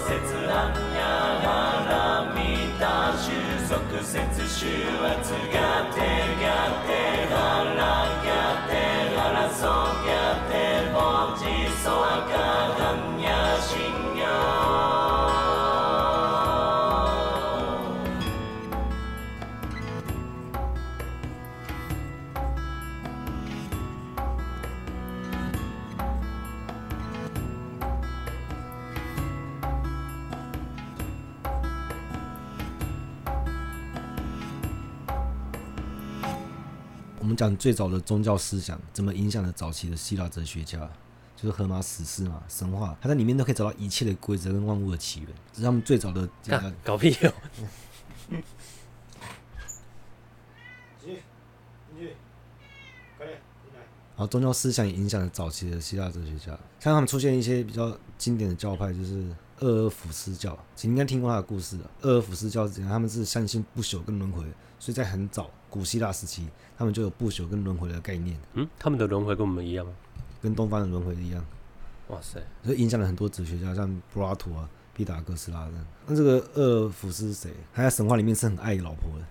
[0.06, 0.10] 切
[0.46, 1.40] 乱や
[1.88, 2.38] らみ
[2.78, 3.16] た。
[3.16, 3.32] 収
[3.66, 4.20] 束節
[4.60, 4.68] 終
[5.00, 5.98] 圧が手
[6.44, 6.73] が
[37.34, 40.78] 们讲最早的宗教思想怎么影响了早期的希腊哲学家，
[41.34, 46.28] 就是荷马史诗嘛，神话，他在里面都可以找到一切的规则跟万物的起源，这是他们最早的。
[46.84, 47.32] 搞屁哦！
[54.16, 59.26] 然后宗教思想也影响了早期的希腊哲学家，像他们出现一些比较经典的教派，就是
[59.58, 61.90] 厄尔甫斯教，你应该听过他的故事了。
[62.02, 62.92] 厄尔甫斯教是怎样？
[62.92, 64.44] 他们是相信不朽跟轮回，
[64.84, 68.38] 所以在很早古希腊时期，他们就有不朽跟轮回的概念。
[68.52, 69.92] 嗯，他们的轮回跟我们一样吗？
[70.42, 71.42] 跟东方的轮回一样。
[72.08, 72.38] 哇塞！
[72.62, 75.72] 所以影响了很多哲学家，像柏拉图啊、毕达哥斯拉的。
[76.06, 77.50] 那这个厄尔甫斯是谁？
[77.72, 79.24] 他在神话里面是很爱老婆的，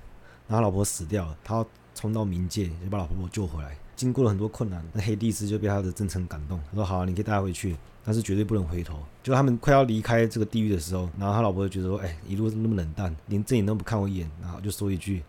[0.47, 3.77] 然后他老婆死掉了，他要冲到冥界就把老婆婆救回来。
[3.95, 15.23] 经过了很多困难，那黑帝斯就被他的真诚感动，他说：“好啊，你可以带他回去，但是绝对不能回头。”就他们快要离开这个地狱的时候，然后他老婆就觉得说：“哎，一路那么冷淡，连正眼都不看我一眼。”然后就说一句：“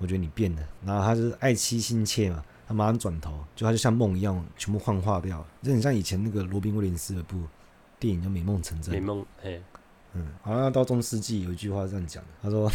[0.00, 2.44] 我觉得你变了。”然后他就是爱妻心切嘛。
[2.66, 7.36] 他马上转头，就他就像梦一样，全部幻化掉，就很像以前那个罗宾威廉斯的部
[7.98, 8.94] 电影叫《美梦成真》。
[8.96, 9.60] 美梦，嘿，
[10.12, 12.70] 嗯，好像到中世纪有一句话是这样讲的，他说：“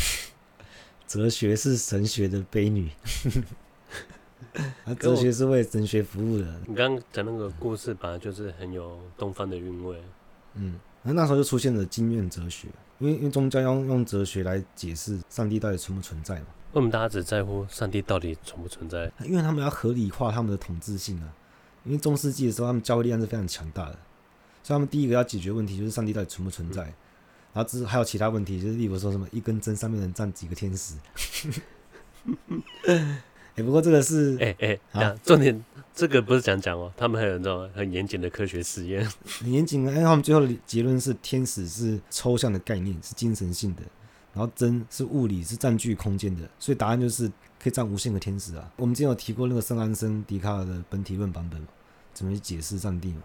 [1.07, 2.89] 哲学是神学的悲女。
[4.83, 6.59] ”啊，哲学是为神学服务的。
[6.67, 9.97] 你刚刚讲那个故事，本来就是很有东方的韵味。
[10.55, 12.67] 嗯，那那时候就出现了经验哲学，
[12.99, 16.47] 因为因为宗教要用哲学来解释上帝到底存不存在嘛。
[16.75, 19.09] 为什么大家只在乎上帝到底存不存在？
[19.23, 21.33] 因为他们要合理化他们的统治性啊。
[21.85, 23.97] 因为中世纪的时候，他们教会力量是非常强大的，
[24.61, 26.83] 所以他们第一个要解决问题就是上帝到底存不存在。
[26.83, 26.93] 嗯、
[27.53, 30.95] 然后之还有其他问题，就是例如说什么一根针上面能站几个天使。
[32.87, 33.21] 哎、
[33.55, 39.09] 欸，不过这个是哎哎，重点这个不是讲讲哦，他们还有那种很严谨的科学实验，
[39.39, 39.91] 很严谨啊。
[39.91, 43.83] 因为，他们最后的结论是天使是抽象的概念，是精神性的。
[44.35, 48.71] 然后真是物理，是占据空间的，所以答案就是可以占无限个天使啊。
[48.75, 51.65] 我们之前有提过那个圣安森笛卡尔的本体论版本，
[52.13, 53.23] 怎么去解释上帝嘛，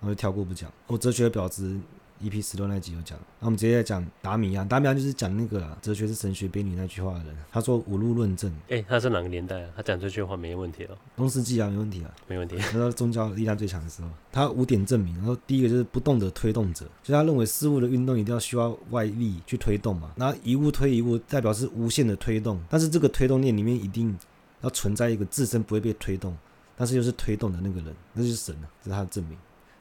[0.00, 0.72] 然后就跳过不讲。
[0.86, 1.78] 我哲学的婊子。
[2.22, 4.66] EP 十六那集有讲，那我们直接来讲达米安。
[4.66, 7.36] 达米安就是讲那个哲学是神学婢女那句话的人。
[7.50, 8.50] 他说五路论证。
[8.68, 9.70] 哎、欸，他是哪个年代啊？
[9.76, 10.96] 他讲这句话没问题哦。
[11.16, 12.56] 中世纪啊，没问题啊，没问题。
[12.70, 15.16] 他说宗教力量最强的时候，他五点证明。
[15.16, 20.12] 然后第一个就是不动的推动者，就他认为事物的运动一定要需要外力去推动嘛。
[20.16, 24.16] 那一物推一物，代表是无限的推动，但是这个推动链里面一定
[24.62, 26.36] 要存在一个自身不会被推动，
[26.76, 29.38] 但是又是推动的那个人，那就是神了，这是他的证明。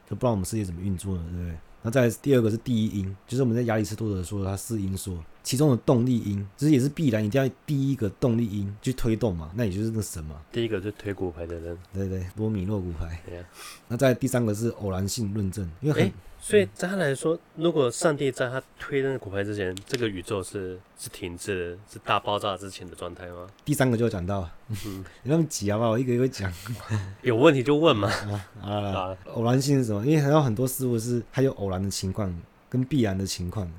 [0.09, 1.57] 就不知道我们世界怎么运作的，对不对？
[1.81, 10.41] 那再第二个是第一因，就是我们在亚里士多德说的他四因说，其中的动力因，其实也是必然一定要第一个动力因去推动嘛，那也就是那神嘛。
[10.51, 13.21] 第一个是推骨牌的人，对对，多米诺骨牌。
[13.25, 13.45] 对呀。
[13.87, 16.03] 那在第三个是偶然性论证，因为很。
[16.03, 16.13] 欸
[16.47, 23.45] 所以在他来说，如果上帝在他推那个骨牌之前，这个宇宙是是停滞的，是大爆炸之前的状态吗？
[23.65, 25.89] 第三个就讲到，嗯， 你那么急好不好？
[25.89, 26.49] 我一个一个讲，
[27.21, 28.09] 有问题就问嘛。
[28.63, 30.05] 啊啊，偶然性是什么？
[30.05, 32.33] 因为还有很多事物是它有偶然的情况
[32.69, 33.69] 跟必然的情况，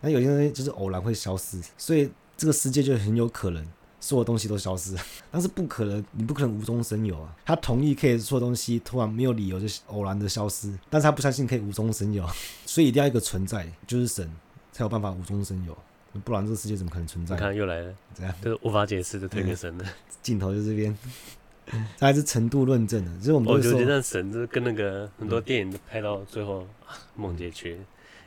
[0.00, 3.66] 那有些东西就是偶然会消失，所以这个世界就很有可能。
[4.04, 4.94] 所有东西都消失，
[5.32, 7.34] 但是不可能，你不可能无中生有啊！
[7.46, 12.28] 他同意可以所有东西突然没有理由就偶然的消失，但是他不相信可以无中生有，
[12.66, 14.30] 所以一定要一个存在，就是神
[14.72, 15.74] 才有办法无中生有，
[16.22, 17.34] 不然这个世界怎么可能存在？
[17.34, 19.86] 你看又来了，怎样就是无法解释的推给神的
[20.20, 20.94] 镜头就这边，
[21.96, 26.66] 这还是程度论证的，就是我们我觉得那神就是跟那个很多电影都拍到最后
[27.16, 27.80] 梦结局。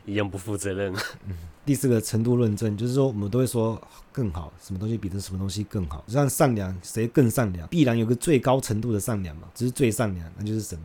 [0.08, 0.91] 一样不负责任。
[1.28, 3.80] 嗯， 第四个程度论证，就是说我们都会说
[4.12, 7.67] 更好，什么东西比这什么东西更好，就像善良，谁更善良？
[7.67, 10.82] 必然有个最高程度的善良嘛，只是最善良，那就是什么？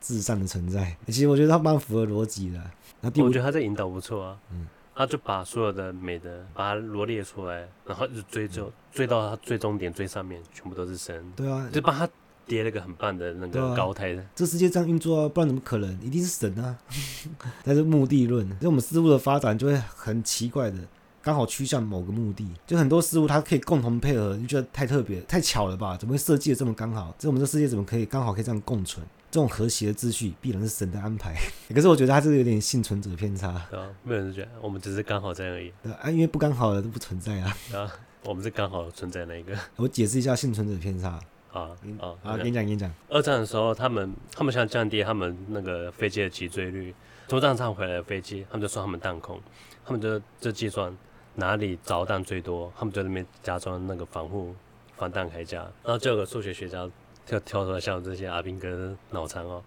[0.00, 0.96] 至善的存在。
[1.06, 2.60] 其实我觉得他蛮符合逻辑的。
[3.00, 4.38] 那第五，我觉得他在引导不错啊。
[4.50, 11.24] 嗯，他就把所有的美德把它罗列出来，然后就追究追到他最终点最上面，全部都是神。
[11.36, 12.08] 对啊，就把他。
[12.46, 15.90] 叠了个很棒的那个高台的，啊、这世界这样运作啊，不然怎么可能？
[16.02, 16.76] 一定是神啊！
[17.64, 20.78] 但是目的论，就我们事物的发展就会很奇怪的，
[21.22, 22.46] 刚好趋向某个目的。
[22.66, 25.96] 就很多事物它可以共同配合，你觉得太特别、太巧了吧？
[25.96, 27.14] 怎么会设计的这么刚好？
[27.18, 29.06] 这我们这世界怎么可以刚好可以这样共存？
[29.30, 31.34] 这种和谐的秩序必然是神的安排。
[31.74, 33.66] 可是我觉得他这个有点幸存者偏差。
[33.70, 35.72] 对啊，没有人觉得我们只是刚好这样而已。
[35.82, 37.56] 对啊，因为不刚好的都不存在啊。
[37.74, 37.90] 啊，
[38.24, 39.56] 我们是刚好存在那一个。
[39.76, 41.18] 我解释一下幸存者偏差。
[41.52, 42.36] 啊啊啊！
[42.36, 46.94] 跟你讲，跟你讲，二战的时候，他们他们想降低他们那个飞机的击坠率，
[47.28, 49.40] 从战场回来的飞机，他们就说他们弹孔，
[49.84, 50.96] 他们就就计算
[51.34, 54.54] 哪里着弹最多，他们就在那边加装那个防护
[54.96, 56.88] 防弹铠甲，然后就有个数学学家
[57.26, 59.62] 就跳出来像这些阿兵哥脑残哦，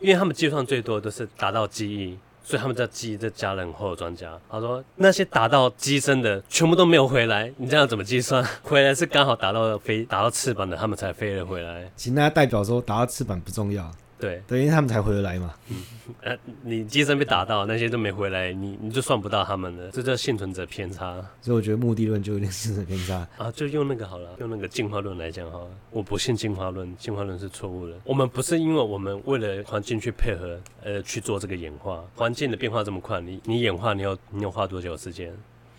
[0.00, 2.18] 因为他们计算最多都是达到机翼。
[2.44, 4.38] 所以他们在机在加了很厚的装甲。
[4.48, 8.44] 他说那些打到机身的全部都没有回来，你这样怎么计算？
[8.62, 11.90] 回来是刚好打到飞打到翅膀的，他们才飞了回来。
[11.96, 13.90] 其实那代表说打到翅膀不重要，
[14.24, 15.54] 对，对，因为他们才回得来嘛。
[15.68, 15.76] 嗯，
[16.22, 21.16] 呃，你机身被打到，那些都没回来，你你就算不到他们了，这叫幸存者偏差。
[21.42, 23.52] 所以我觉得目的论就有点幸存者偏差啊。
[23.52, 25.60] 就用那个好了，用那个进化论来讲哈，
[25.90, 27.94] 我不信进化论，进化论是错误的。
[28.04, 32.02] 我们不是因为我们为了环境去配合，呃，去做这个演化。
[32.14, 35.30] 环境的变化这么快，你你演化你要你要花多久时间？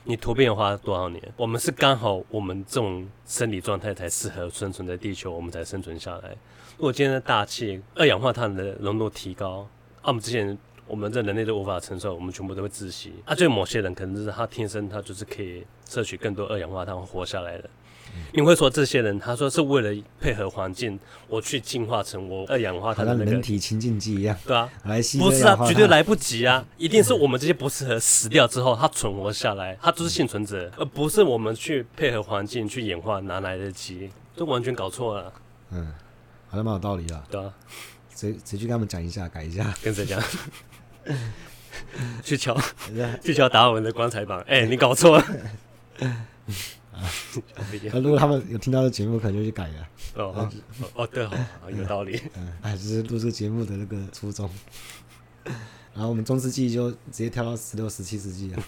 [0.07, 1.21] 你突变花了多少年？
[1.35, 6.29] 我们是刚好我们这种生理状态才适合生存在地球，我们才生存下来。
[6.77, 9.67] 如果今天的大气二氧化碳的浓度提高，
[10.01, 10.55] 啊，我们之前
[10.87, 13.13] 我们这人类都无法承受，我们全部都会窒息。
[13.25, 17.69] 啊，就某些人可能就是他天生他就是可以摄取更多二氧化碳活下来的。
[18.31, 26.63] 你会说这些人，他说是为了配合环境，我去进化成我二氧化碳的那个人体清净剂一样，对啊，来吸不是啊，绝对来不及啊！
[26.77, 34.09] 一定是我们这些不适合死掉之后，他存活下来，他就是幸存者，而不是我们去配合环境去演化哪来得及？
[34.33, 35.33] 这完全搞错了。
[35.71, 35.91] 嗯，
[36.47, 37.21] 好像蛮有道理的。
[37.29, 37.53] 对啊，
[38.15, 40.21] 谁谁去跟他们讲一下，改一下，跟谁讲？
[42.23, 42.57] 去敲，
[43.23, 44.39] 去敲达尔文的棺材板。
[44.41, 45.25] 哎、欸，你搞错了。
[46.91, 47.11] 啊
[47.93, 49.87] 如果他们有听到这节目，可能就去改了。
[50.15, 50.49] 哦哦
[50.95, 51.35] 哦，对，好，
[51.69, 52.21] 有道理。
[52.35, 54.49] 嗯，哎，这是录制节目的那个初衷。
[55.93, 58.63] 然后我们中世纪就直接跳到十六、十七世纪啊。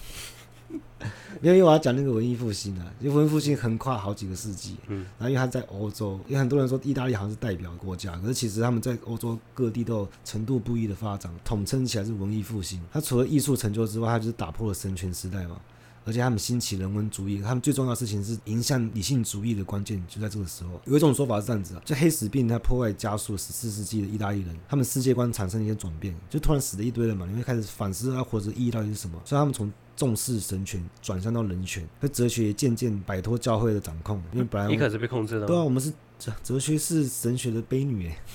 [1.41, 4.77] 因为我要讲那个文艺复兴啊，因为文艺复兴横跨好几个世纪。
[4.87, 5.05] 嗯。
[5.17, 12.81] 然后因为他在欧洲，因为很多人说意大利好像是代表国家，可是其实他们在欧洲各地都有程度不一的发展，统称起来是文艺复兴。
[12.91, 15.59] 它除了艺术成就之外，它就是打破了神权时代嘛。
[16.05, 20.79] 而且他们兴起人文主义，他们最重要的事情是迎向理性主义的关键就在这个时候。
[20.85, 29.21] 有一种说法是这样子啊，就黑死病它破坏加速十四世纪的意大利人，他们世界观产生一些转变，就突然死了一堆人嘛，你会开始反思他活着意义到底是什么。
[29.25, 35.45] 所以他们从重视神权转向到人权，那哲学也渐渐摆脱教会的掌控，因为 本来一开始被控制的。
[35.45, 38.17] 对啊，我们是哲哲学是神学的婢女哎。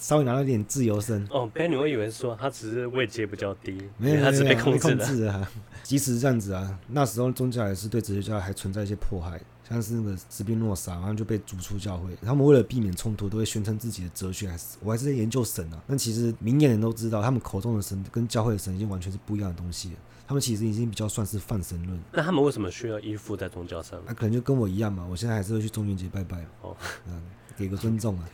[0.00, 4.94] 稍微拿到一点自由身哦，婢女，我以为是说他只是位阶比较低，没有，他是被控制
[5.26, 5.52] 了啊。
[5.82, 12.16] 即使这样子啊，那时候宗教也是对哲学家还存在一些迫害，像是那个斯宾诺莎，然后就被逐出教会。
[12.22, 15.84] 他们为了避免冲突，都会宣称自己的哲学还是我还是在研究神啊。
[15.86, 19.96] 但其实明眼人都知道，他们口中的神跟教会的神已经完全是不一样的东西了。
[20.30, 22.00] 他们其实已经比较算是泛神论。
[22.12, 24.00] 那他们为什么需要依附在宗教上？
[24.06, 26.76] 那、啊、可能就跟我一样嘛，我现在还是会去中元节拜拜哦，
[27.08, 27.20] 嗯，
[27.56, 28.30] 给个尊重啊。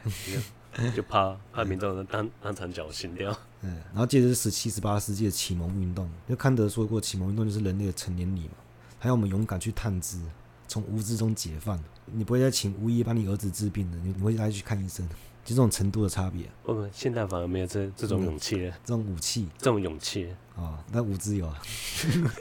[0.95, 3.35] 就怕怕民众当当场绞刑掉。
[3.65, 6.07] 嗯，然后接着是十七、十八世纪的启蒙运动。
[6.29, 8.57] 就康德说过，启蒙运动就是人类的成年礼嘛，
[8.99, 10.21] 还要我们勇敢去探知，
[10.69, 11.83] 从无知中解放。
[12.05, 15.09] 你不会再请巫医帮你儿子治病的，你你会带他去看医生，
[15.43, 16.45] 就这种程度的差别。
[16.65, 21.63] 我们现在反而没有这这种勇气了，这种武器，这种勇气啊，那无知有啊。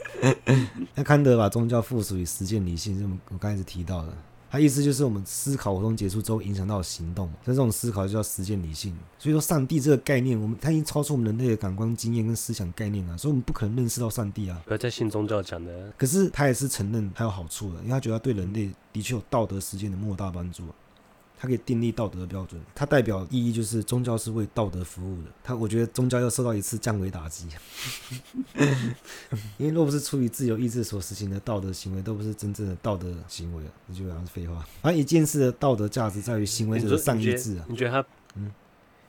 [0.94, 4.12] 那康德把宗教附属于实践理性，就我刚才是提到的。
[4.48, 8.96] 他意思就是，我们思考活动结束之后，影响到行动，像这种思考就叫实践理性。
[9.18, 14.62] 所以说，上帝这个概念，我们它已经超出我们人类的感官经验跟思想概念了，所以我们不可能认识到上帝啊。
[14.64, 15.92] 不要再信宗教讲的。
[15.98, 20.62] 可是他也是承认他有好处的，因为他觉得他对人类的确有道德实践的莫大帮助。
[21.38, 25.28] 它可以订立道德的标准，它代表意义就是宗教是为道德服务的。
[25.44, 27.46] 它，我觉得宗教要受到一次降维打击，
[29.58, 34.66] 因为若不是出于自由意志所实行的道德行为，都不是真正的道德行为，这基本上是废话。
[34.80, 37.66] 反正一件事的道德价值在于行为者的善意志啊。
[37.68, 38.50] 你觉得他嗯，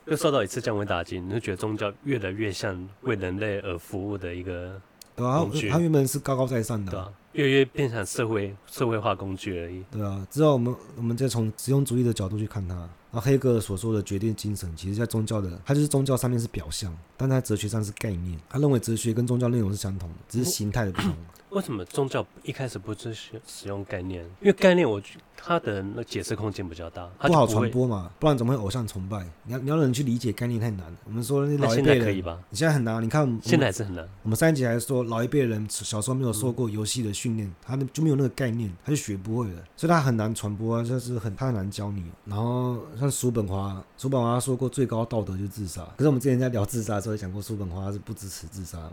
[0.05, 4.81] 又受到一次降维打击，你就觉得宗教越来越像为人类而服务的一个？
[5.17, 6.91] 对啊，他原本是高高在上的。
[6.91, 9.83] 对啊越来越变成社会社会化工具而已。
[9.91, 12.73] 对啊，之后我们我们再从实用主义的角度去看它。
[12.73, 18.39] 然后黑格尔所说的决定精神，其实在宗教的，它就是宗教上面是表象，但它哲学上是概念。
[18.49, 21.13] 他认为哲学跟宗教内容是相同的，只是形态的不同。
[21.49, 24.23] 为什么宗教一开始不是使使用概念？
[24.41, 29.25] 因为概念我觉它的那解释空间比较大，不，不好传播嘛，不然怎么会偶像崇拜？
[29.43, 30.97] 你要你要让人去理解概念太难了。
[31.05, 32.37] 我们说那老一辈人可以吧？
[32.49, 34.07] 你现在很难，你看现在还是很难。
[34.23, 42.03] 我们上一集还说老一辈人小时候没有受过游戏的训练，嗯、他就没有那个概念，他就学不会了，所以他很难传播啊，就是很他很难教你。
[42.25, 45.81] 然后像叔本华，叔本华说过最高道德就是自杀。
[45.95, 48.91] 可是我们之前在聊自杀的时候也讲过，叔本华是不支持自杀嘛。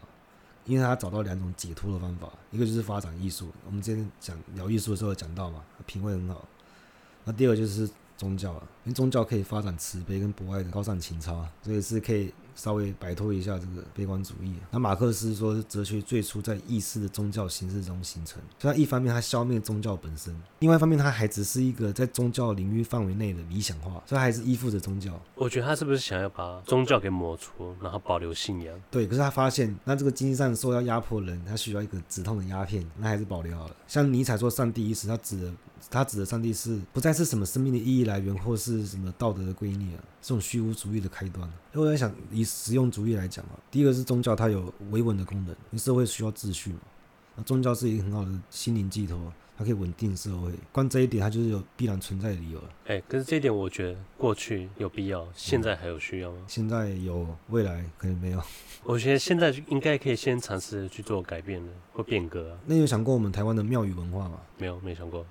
[0.65, 6.47] 因为他找到两种解脱的方法，一个就是发展艺术，我们之前讲聊艺术的时候讲到嘛，品味很好。
[7.25, 12.33] 那第二就是宗教啊，因为宗教可以发展慈悲跟博爱的高尚情操，所以是可以。
[12.55, 14.55] 稍微摆脱一下这个悲观主义。
[14.71, 18.41] 那马克思说，哲学最初在意识的宗教形式中形成。
[18.59, 25.21] 所以，他一方面他消灭宗教本身，另外一方面他还只是一个在宗教领域范围内的理想化，所以他还是依附着宗教。
[25.35, 28.75] 我觉得他是不是想要把宗教给抹除，然后保留信仰？
[28.91, 29.07] 对。
[29.07, 33.77] 可是他发现，那这个经济上受到压迫人，他需要一个止痛的鸦片，那还是保留好了。
[33.87, 35.53] 像尼采说“上帝已死”，他指的
[35.91, 41.49] 他指的上帝是不再是什么生命的意义来源，或是什么道德的归臬啊，这种虚无主义的开端。
[41.73, 46.81] 因为我在想，以实用主义来讲啊，第一个是宗教，它有维稳的功能，因为社会需要秩序嘛，
[47.37, 49.33] 那宗教是一个很好的心灵寄托。
[49.57, 52.69] 它可以稳定社会，光这一点它就是有必然存在的理由了。
[52.87, 56.39] 哎、欸，可是这一点我觉得过去有必要，现在还有需要吗？
[56.41, 58.43] 嗯、现在有，未来可能没有。
[58.83, 62.59] 我觉得现在应该可以先尝试去做改变的，或变革啊。
[62.67, 64.39] 那你有想过我们台湾的庙宇文化吗？
[64.59, 65.25] 没有，没想过。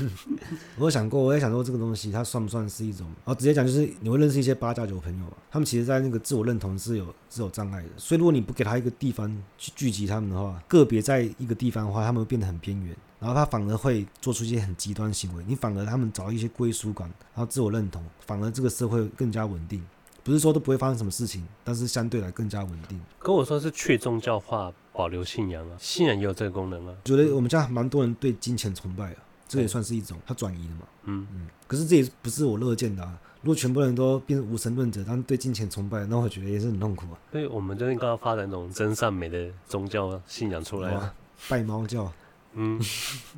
[0.78, 3.06] 我有想过，我也想过这个东西它算不算是一种？
[3.24, 12.96] 哦，直接讲就是你会认识一些八加九朋友嘛，他们其实在那个自我认同是有是有障碍的，所以如果你不给他一个地方去聚集他们的话，个别在一个地方的话，他们会变得很边缘。
[13.18, 19.84] 然后他反而会做出一些很极端行为，你反而他们找到一些归属感，然后自我认同，反而这个社会更加稳定。
[20.24, 23.00] 不是说都不会发生什么事情，但是相对来更加稳定。
[23.18, 26.94] 跟我说是去宗教化，保留信仰啊，信仰也有这个功能啊。
[27.04, 29.16] 觉得我们家蛮多人对金钱崇拜啊，
[29.48, 30.82] 这也算是一种，他转移了嘛。
[31.04, 31.48] 嗯嗯。
[31.66, 33.18] 可是这也不是我乐见的啊。
[33.40, 37.18] 如果全部人都变成无神论者，但是对金钱崇拜，那我觉得也是很痛苦啊。
[37.32, 41.14] 所以我们就应该要发展一种真善美的宗教信仰出来啊，
[41.48, 42.12] 拜猫教。
[42.54, 42.80] 嗯，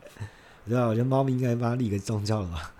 [0.66, 2.72] 对啊，我觉得猫咪应该帮它立个宗教了吧，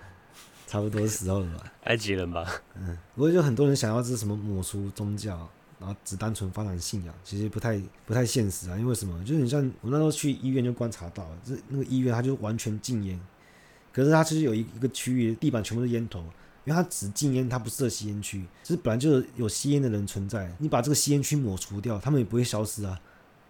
[0.65, 1.71] 差不多时候了吧。
[1.83, 8.77] 埃及人吧，嗯，不过就很多人想要这什么抹除宗教，然后只单纯发展信仰，其实不太不太现实啊。
[8.77, 9.23] 因为什么？
[9.25, 13.19] 就是你像我那时候去医院就观察到，这那个医院它就完全禁烟，
[13.91, 16.19] 可是它其实有一一个区域地板全部是烟头，
[16.65, 18.45] 因为它只禁烟，它不设吸烟区。
[18.63, 22.99] 其实本来就有吸烟的人存在，你把这个吸烟区抹除掉，他们也不会消失啊。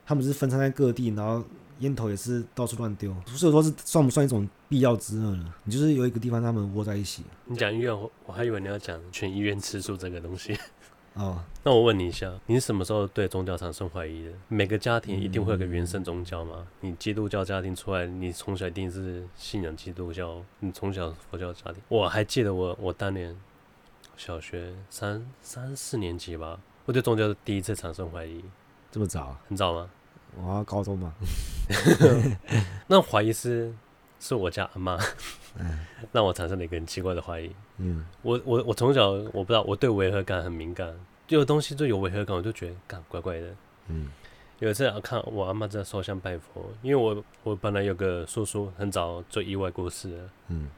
[0.05, 1.43] 他们是分散在各地，然后。
[1.82, 5.53] 烟头也是到处乱丢，所以说是算不算一种必要之恶呢？
[5.65, 7.23] 你就是有一个地方他们窝在一起。
[7.45, 10.57] 你讲医院，我我还以为你要讲全医院吃素这个东西。
[11.13, 14.32] 哦，那我问你一下，你是什么时候对宗教产生怀疑的？
[14.47, 16.65] 每个家庭一定会有个原生宗教吗？
[16.79, 21.82] 嗯、你基督教家庭出来，你从小一定是信仰基督教，你从小佛教家庭。
[21.89, 23.36] 我还记得我我当年
[24.15, 28.41] 小学三三四年级吧，我对宗教第一次产生怀疑。
[28.89, 29.36] 这么早？
[29.49, 29.89] 很早吗？
[30.38, 31.13] 我高中嘛，
[32.88, 33.73] 那怀疑是
[34.19, 34.97] 是我家阿妈，
[36.11, 37.51] 让我产生了一个很奇怪的怀疑。
[37.77, 40.93] 嗯，我我我从小我不知道，我对违和感很敏感，
[41.27, 43.47] 就有东西就有违和感，我就觉得干怪怪的。
[43.88, 44.09] 嗯，
[44.59, 50.29] 有一次看我阿妈在烧香拜佛，因为我我本来有个叔叔很早就意外过世了。
[50.47, 50.69] 嗯，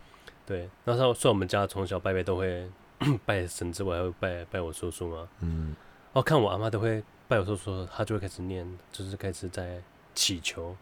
[0.45, 2.67] 对，那时候算我们家从小拜拜都会
[3.25, 5.27] 拜神之外，还会拜拜我叔叔嘛。
[5.41, 5.75] 嗯，
[6.13, 7.03] 哦看我阿妈都会。
[7.27, 9.81] 拜有时候说，他就会开始念，就是开始在
[10.13, 10.75] 祈求。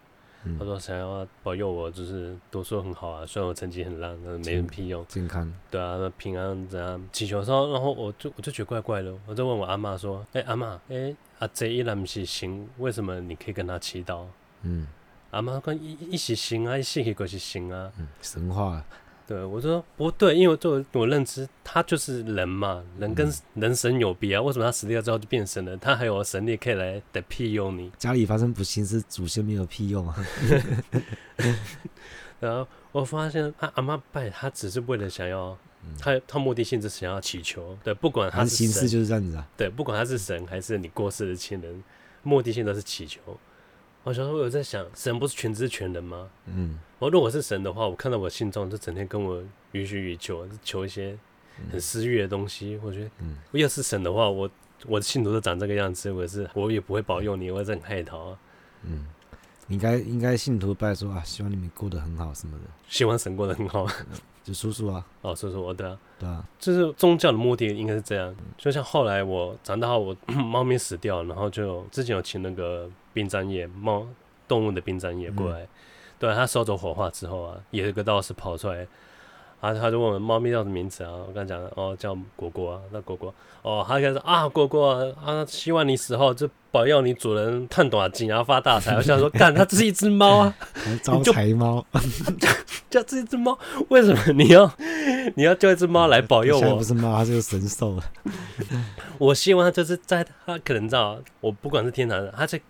[0.44, 5.06] 嗯、他说想要保佑我，就是读书很好啊，虽然我成绩很烂，但是没人屁用。
[5.06, 5.52] 健康。
[5.70, 7.08] 对啊，那平安怎样？
[7.12, 14.24] 祈求的时候，然后我就我就觉得怪怪的，我就问我阿妈说：“哎、欸，阿妈，哎、欸，阿贼依然不是行，为什么你可以跟他祈祷？”
[14.62, 14.88] 嗯，
[15.30, 17.92] 阿妈说：“一一是行啊，一死去就是行啊。
[17.98, 18.84] 嗯”神话。
[19.32, 24.42] 对，我说不对，因为作为我认知，他就是人嘛，人跟人神有别啊。
[24.42, 25.74] 为什么他死掉之后就变神了？
[25.78, 27.90] 他还有神力可以来的庇佑你。
[27.96, 30.14] 家里发生不幸是祖先没有庇佑啊。
[32.40, 35.56] 然后我发现他阿妈拜他只是为了想要，
[35.98, 37.74] 他他目的性是想要祈求。
[37.82, 39.48] 对，不管他是形式就是这样子啊。
[39.56, 41.82] 对，不管他是神还是你过世的亲人，
[42.22, 43.18] 目的性都是祈求。
[44.04, 46.28] 我小时候有在想，神不是全知全能吗？
[46.46, 49.42] 嗯，我如果是神的话，我看到我信众就整天跟我
[49.72, 51.16] 予取予求，求一些
[51.70, 52.78] 很私欲的东西。
[52.82, 54.50] 我觉得，嗯，我要是神的话，我
[54.86, 58.38] 我的信徒都长这个样子，我是我也不会保佑你，我是很害讨啊。
[58.82, 59.06] 嗯，
[59.68, 63.86] 应该应该信徒拜说啊，希望你们过得很好什么的，希望神过得很好。
[64.42, 68.34] 就叔叔啊， 哦，叔叔，我对啊，对啊，就是宗教的目的应该是这样。
[68.58, 74.06] 就像后来我长大后，我 猫咪死掉，然后就之前有请那个殡葬业猫
[74.46, 75.68] 动物的殡葬业过来，嗯、
[76.18, 78.86] 对，他收走火化之后啊，有一个道士跑出来。
[79.60, 81.12] 啊他就问我猫咪叫什么名字啊？
[81.12, 82.80] 我刚讲了哦，叫果果啊。
[82.90, 83.32] 那果果
[83.62, 88.96] 哦，他开始啊，果果啊，希望你死后就保佑你主人赚大钱然后发大财。
[88.96, 90.54] 我想说，干，它只是一只猫啊，
[91.04, 91.86] 招财猫，
[92.90, 93.56] 叫这一只猫，
[93.88, 94.68] 为什么你要
[95.36, 96.74] 你要叫一只猫来保佑我？
[96.74, 98.00] 不是猫，它是个神兽。
[99.18, 102.60] 我希望它就是在它可能知道，我不管是天堂人，它在。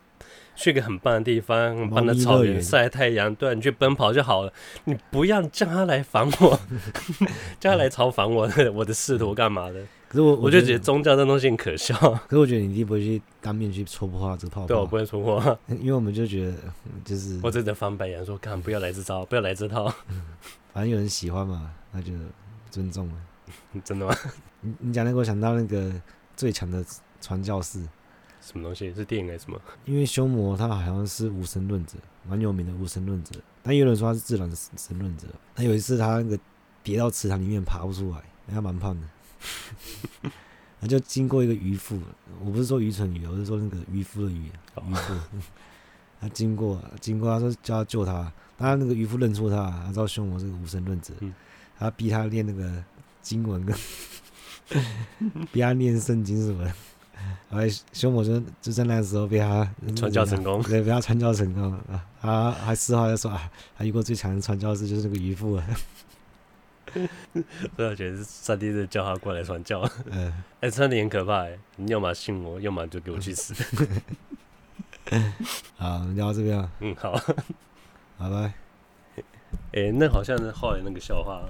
[0.54, 4.52] 去个很棒的地方，很棒的草原晒太阳，对，你去奔跑就好了。
[4.84, 6.60] 你不要叫他来烦我，
[7.58, 9.80] 叫他来嘲讽我，我的 仕途干嘛的？
[10.08, 11.94] 可是我我就觉得宗教这东西很可笑。
[11.96, 14.66] 可是我觉得你一定不会去当面去戳破这个泡泡。
[14.66, 16.54] 对，我不会戳破， 因为我们就觉得
[17.02, 19.86] 就是我真的翻白眼说，干不要来这招，不要来这套。
[20.74, 22.12] 反正有人喜欢嘛，那就
[22.70, 23.14] 尊重了。
[23.82, 24.14] 真的吗？
[24.60, 25.90] 你你讲那个，我想到那个
[26.36, 26.84] 最强的
[27.22, 27.82] 传教士。
[28.42, 29.60] 什么东西是电影还是什么？
[29.84, 31.96] 因为修魔他好像是无神论者，
[32.28, 33.40] 蛮有名的无神论者。
[33.62, 35.28] 但有人说他是自然神论者。
[35.54, 36.38] 他有一次他那个
[36.82, 39.06] 跌到池塘里面爬不出来，他蛮胖的。
[40.80, 41.96] 他就经过一个渔夫，
[42.44, 44.50] 我不是说愚蠢鱼，我是说那个渔夫的鱼，
[44.88, 45.14] 渔夫。
[46.20, 51.14] 他经过，经过，他说叫他救他，他那个渔夫认出他，他知道凶魔是个无神论者，
[51.78, 52.82] 他逼他练那个
[53.20, 53.76] 经文跟，
[55.52, 56.74] 逼他念圣经什么的。
[57.50, 62.04] 后来凶魔就就在那个时候被他传教成功， 对，被他传教成功啊！
[62.20, 65.64] 他还事后还说啊，他遇过最强的传教士就是那个渔夫啊。
[66.94, 69.80] 所以我觉得是上帝在叫他过来传教。
[70.10, 71.58] 嗯，哎、欸，真的很可怕哎！
[71.76, 73.54] 你要么信我，要么就给我去死。
[75.76, 76.68] 好，聊到这边。
[76.80, 77.12] 嗯，好，
[78.18, 78.52] 拜拜。
[79.72, 81.42] 哎、欸，那好像是后来那个笑话。